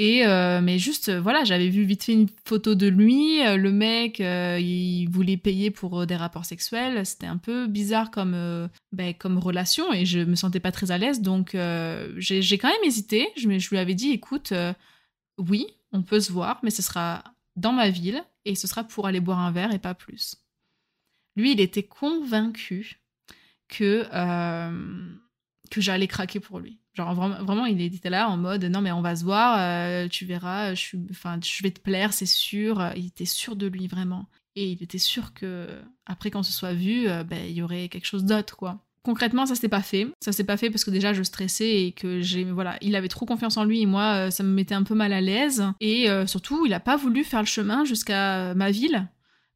Euh, 0.00 0.60
mais 0.62 0.78
juste, 0.78 1.10
euh, 1.10 1.20
voilà, 1.20 1.44
j'avais 1.44 1.68
vu 1.68 1.82
vite 1.82 2.04
fait 2.04 2.12
une 2.12 2.28
photo 2.44 2.74
de 2.74 2.86
lui. 2.86 3.44
Euh, 3.46 3.56
le 3.56 3.70
mec, 3.70 4.20
il 4.20 5.06
voulait 5.08 5.36
payer 5.36 5.70
pour 5.70 6.06
des 6.06 6.16
rapports 6.16 6.44
sexuels. 6.44 7.04
C'était 7.04 7.26
un 7.26 7.36
peu 7.36 7.66
bizarre 7.66 8.10
comme, 8.10 8.68
ben, 8.92 9.14
comme 9.14 9.38
relation 9.38 9.92
et 9.92 10.06
je 10.06 10.20
me 10.20 10.34
sentais 10.34 10.60
pas 10.60 10.72
très 10.72 10.90
à 10.90 10.98
l'aise. 10.98 11.20
Donc 11.20 11.56
j'ai 12.16 12.58
quand 12.58 12.68
même 12.68 12.84
hésité. 12.84 13.28
Je, 13.36 13.48
lui 13.48 13.78
avais 13.78 13.94
dit, 13.94 14.10
écoute, 14.10 14.52
oui, 15.38 15.66
on 15.92 16.02
peut 16.02 16.20
se 16.20 16.32
voir, 16.32 16.60
mais 16.62 16.70
ce 16.70 16.82
sera 16.82 17.24
dans 17.56 17.72
ma 17.72 17.90
ville 17.90 18.22
et 18.44 18.54
ce 18.54 18.66
sera 18.66 18.84
pour 18.84 19.06
aller 19.06 19.20
boire 19.20 19.40
un 19.40 19.50
verre 19.50 19.74
et 19.74 19.78
pas 19.78 19.94
plus. 19.94 20.36
Lui, 21.36 21.52
il 21.52 21.60
était 21.60 21.82
convaincu 21.82 23.00
que 23.68 24.04
que 25.70 25.80
j'allais 25.80 26.08
craquer 26.08 26.40
pour 26.40 26.58
lui. 26.58 26.78
Genre 26.94 27.14
vraiment, 27.14 27.66
il 27.66 27.80
était 27.80 28.10
là 28.10 28.28
en 28.28 28.36
mode 28.36 28.64
non 28.64 28.80
mais 28.80 28.90
on 28.92 29.00
va 29.00 29.14
se 29.14 29.24
voir, 29.24 29.56
euh, 29.58 30.08
tu 30.08 30.24
verras, 30.24 30.74
je, 30.74 30.96
enfin, 31.10 31.38
je 31.42 31.62
vais 31.62 31.70
te 31.70 31.80
plaire, 31.80 32.12
c'est 32.12 32.26
sûr. 32.26 32.92
Il 32.96 33.06
était 33.06 33.24
sûr 33.24 33.56
de 33.56 33.66
lui 33.66 33.86
vraiment. 33.86 34.26
Et 34.56 34.72
il 34.72 34.82
était 34.82 34.98
sûr 34.98 35.32
que 35.32 35.68
après 36.06 36.30
qu'on 36.30 36.42
se 36.42 36.52
soit 36.52 36.74
vu, 36.74 37.08
euh, 37.08 37.22
ben, 37.22 37.46
il 37.48 37.52
y 37.52 37.62
aurait 37.62 37.88
quelque 37.88 38.06
chose 38.06 38.24
d'autre 38.24 38.56
quoi. 38.56 38.84
Concrètement, 39.02 39.46
ça 39.46 39.54
s'est 39.54 39.68
pas 39.68 39.80
fait. 39.80 40.08
Ça 40.20 40.32
s'est 40.32 40.44
pas 40.44 40.56
fait 40.56 40.68
parce 40.68 40.84
que 40.84 40.90
déjà 40.90 41.14
je 41.14 41.22
stressais 41.22 41.84
et 41.84 41.92
que 41.92 42.20
j'ai 42.20 42.44
voilà, 42.44 42.76
il 42.82 42.96
avait 42.96 43.08
trop 43.08 43.24
confiance 43.24 43.56
en 43.56 43.64
lui 43.64 43.80
et 43.80 43.86
moi 43.86 44.26
euh, 44.26 44.30
ça 44.30 44.42
me 44.42 44.52
mettait 44.52 44.74
un 44.74 44.82
peu 44.82 44.94
mal 44.94 45.12
à 45.12 45.20
l'aise 45.20 45.64
et 45.80 46.08
surtout, 46.26 46.66
il 46.66 46.74
a 46.74 46.80
pas 46.80 46.96
voulu 46.96 47.22
faire 47.22 47.40
le 47.40 47.46
chemin 47.46 47.84
jusqu'à 47.84 48.52
ma 48.54 48.72
ville 48.72 49.08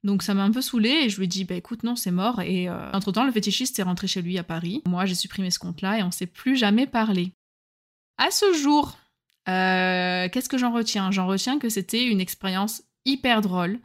donc 0.05 0.23
ça 0.23 0.35
m'a 0.35 0.45
un 0.45 0.51
peu 0.51 0.61
saoulée 0.61 1.05
et 1.05 1.09
je 1.09 1.17
lui 1.17 1.25
ai 1.25 1.29
dit 1.29 1.45
bah 1.45 1.55
écoute 1.55 1.83
non 1.83 1.97
c'est 1.97 2.11
mort 2.11 2.40
et 2.43 2.69
euh, 2.69 2.93
entre 2.93 3.11
temps 3.11 3.25
le 3.25 3.33
fétichiste 3.33 3.79
est 3.79 3.83
rentré 3.83 4.07
chez 4.07 4.23
lui 4.23 4.38
à 4.38 4.45
Paris. 4.45 4.83
Moi 4.87 5.07
j'ai 5.07 5.14
supprimé 5.14 5.51
ce 5.51 5.59
compte 5.59 5.81
là 5.81 5.99
et 5.99 6.03
on 6.03 6.11
s'est 6.11 6.27
plus 6.27 6.57
jamais 6.57 6.87
parlé. 6.87 7.33
À 8.19 8.31
ce 8.31 8.53
jour, 8.53 8.97
euh, 9.49 10.29
qu'est-ce 10.29 10.49
que 10.49 10.59
j'en 10.59 10.73
retiens? 10.73 11.11
J'en 11.11 11.27
retiens 11.27 11.59
que 11.59 11.69
c'était 11.69 12.05
une 12.05 12.21
expérience 12.21 12.83
hyper 13.05 13.40
drôle 13.40 13.81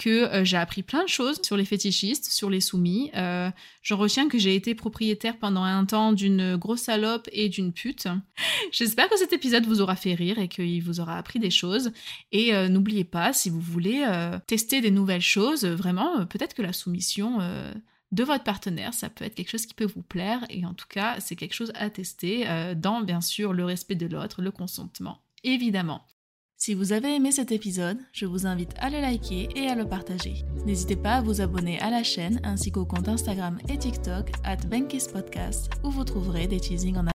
que 0.00 0.08
euh, 0.08 0.44
j'ai 0.44 0.56
appris 0.56 0.82
plein 0.82 1.04
de 1.04 1.08
choses 1.08 1.40
sur 1.42 1.56
les 1.56 1.64
fétichistes, 1.64 2.24
sur 2.24 2.50
les 2.50 2.60
soumis. 2.60 3.10
Euh, 3.14 3.50
je 3.82 3.94
retiens 3.94 4.28
que 4.28 4.38
j'ai 4.38 4.54
été 4.54 4.74
propriétaire 4.74 5.38
pendant 5.38 5.62
un 5.62 5.84
temps 5.84 6.12
d'une 6.12 6.56
grosse 6.56 6.82
salope 6.82 7.28
et 7.32 7.48
d'une 7.48 7.72
pute. 7.72 8.08
J'espère 8.72 9.08
que 9.08 9.18
cet 9.18 9.32
épisode 9.32 9.66
vous 9.66 9.80
aura 9.80 9.96
fait 9.96 10.14
rire 10.14 10.38
et 10.38 10.48
qu'il 10.48 10.82
vous 10.82 11.00
aura 11.00 11.16
appris 11.16 11.38
des 11.38 11.50
choses. 11.50 11.92
Et 12.32 12.54
euh, 12.54 12.68
n'oubliez 12.68 13.04
pas, 13.04 13.32
si 13.32 13.50
vous 13.50 13.60
voulez 13.60 14.04
tester 14.46 14.80
des 14.80 14.90
nouvelles 14.90 15.20
choses, 15.20 15.64
vraiment, 15.64 16.24
peut-être 16.26 16.54
que 16.54 16.62
la 16.62 16.72
soumission 16.72 17.38
de 18.12 18.24
votre 18.24 18.44
partenaire, 18.44 18.92
ça 18.92 19.08
peut 19.08 19.24
être 19.24 19.34
quelque 19.34 19.50
chose 19.50 19.66
qui 19.66 19.74
peut 19.74 19.84
vous 19.84 20.02
plaire 20.02 20.44
et 20.50 20.64
en 20.66 20.74
tout 20.74 20.88
cas 20.88 21.20
c'est 21.20 21.36
quelque 21.36 21.54
chose 21.54 21.72
à 21.74 21.90
tester 21.90 22.48
euh, 22.48 22.74
dans 22.74 23.02
bien 23.02 23.20
sûr 23.20 23.52
le 23.52 23.64
respect 23.64 23.94
de 23.94 24.06
l'autre, 24.06 24.42
le 24.42 24.50
consentement, 24.50 25.18
évidemment. 25.44 26.04
Si 26.62 26.74
vous 26.74 26.92
avez 26.92 27.14
aimé 27.14 27.32
cet 27.32 27.52
épisode, 27.52 27.96
je 28.12 28.26
vous 28.26 28.46
invite 28.46 28.74
à 28.80 28.90
le 28.90 29.00
liker 29.00 29.48
et 29.56 29.68
à 29.68 29.74
le 29.74 29.88
partager. 29.88 30.44
N'hésitez 30.66 30.94
pas 30.94 31.14
à 31.14 31.22
vous 31.22 31.40
abonner 31.40 31.80
à 31.80 31.88
la 31.88 32.02
chaîne 32.02 32.38
ainsi 32.44 32.70
qu'au 32.70 32.84
compte 32.84 33.08
Instagram 33.08 33.58
et 33.70 33.78
TikTok 33.78 34.30
at 34.44 34.58
Podcast 35.10 35.70
où 35.82 35.90
vous 35.90 36.04
trouverez 36.04 36.48
des 36.48 36.60
teasings 36.60 36.98
en 36.98 37.06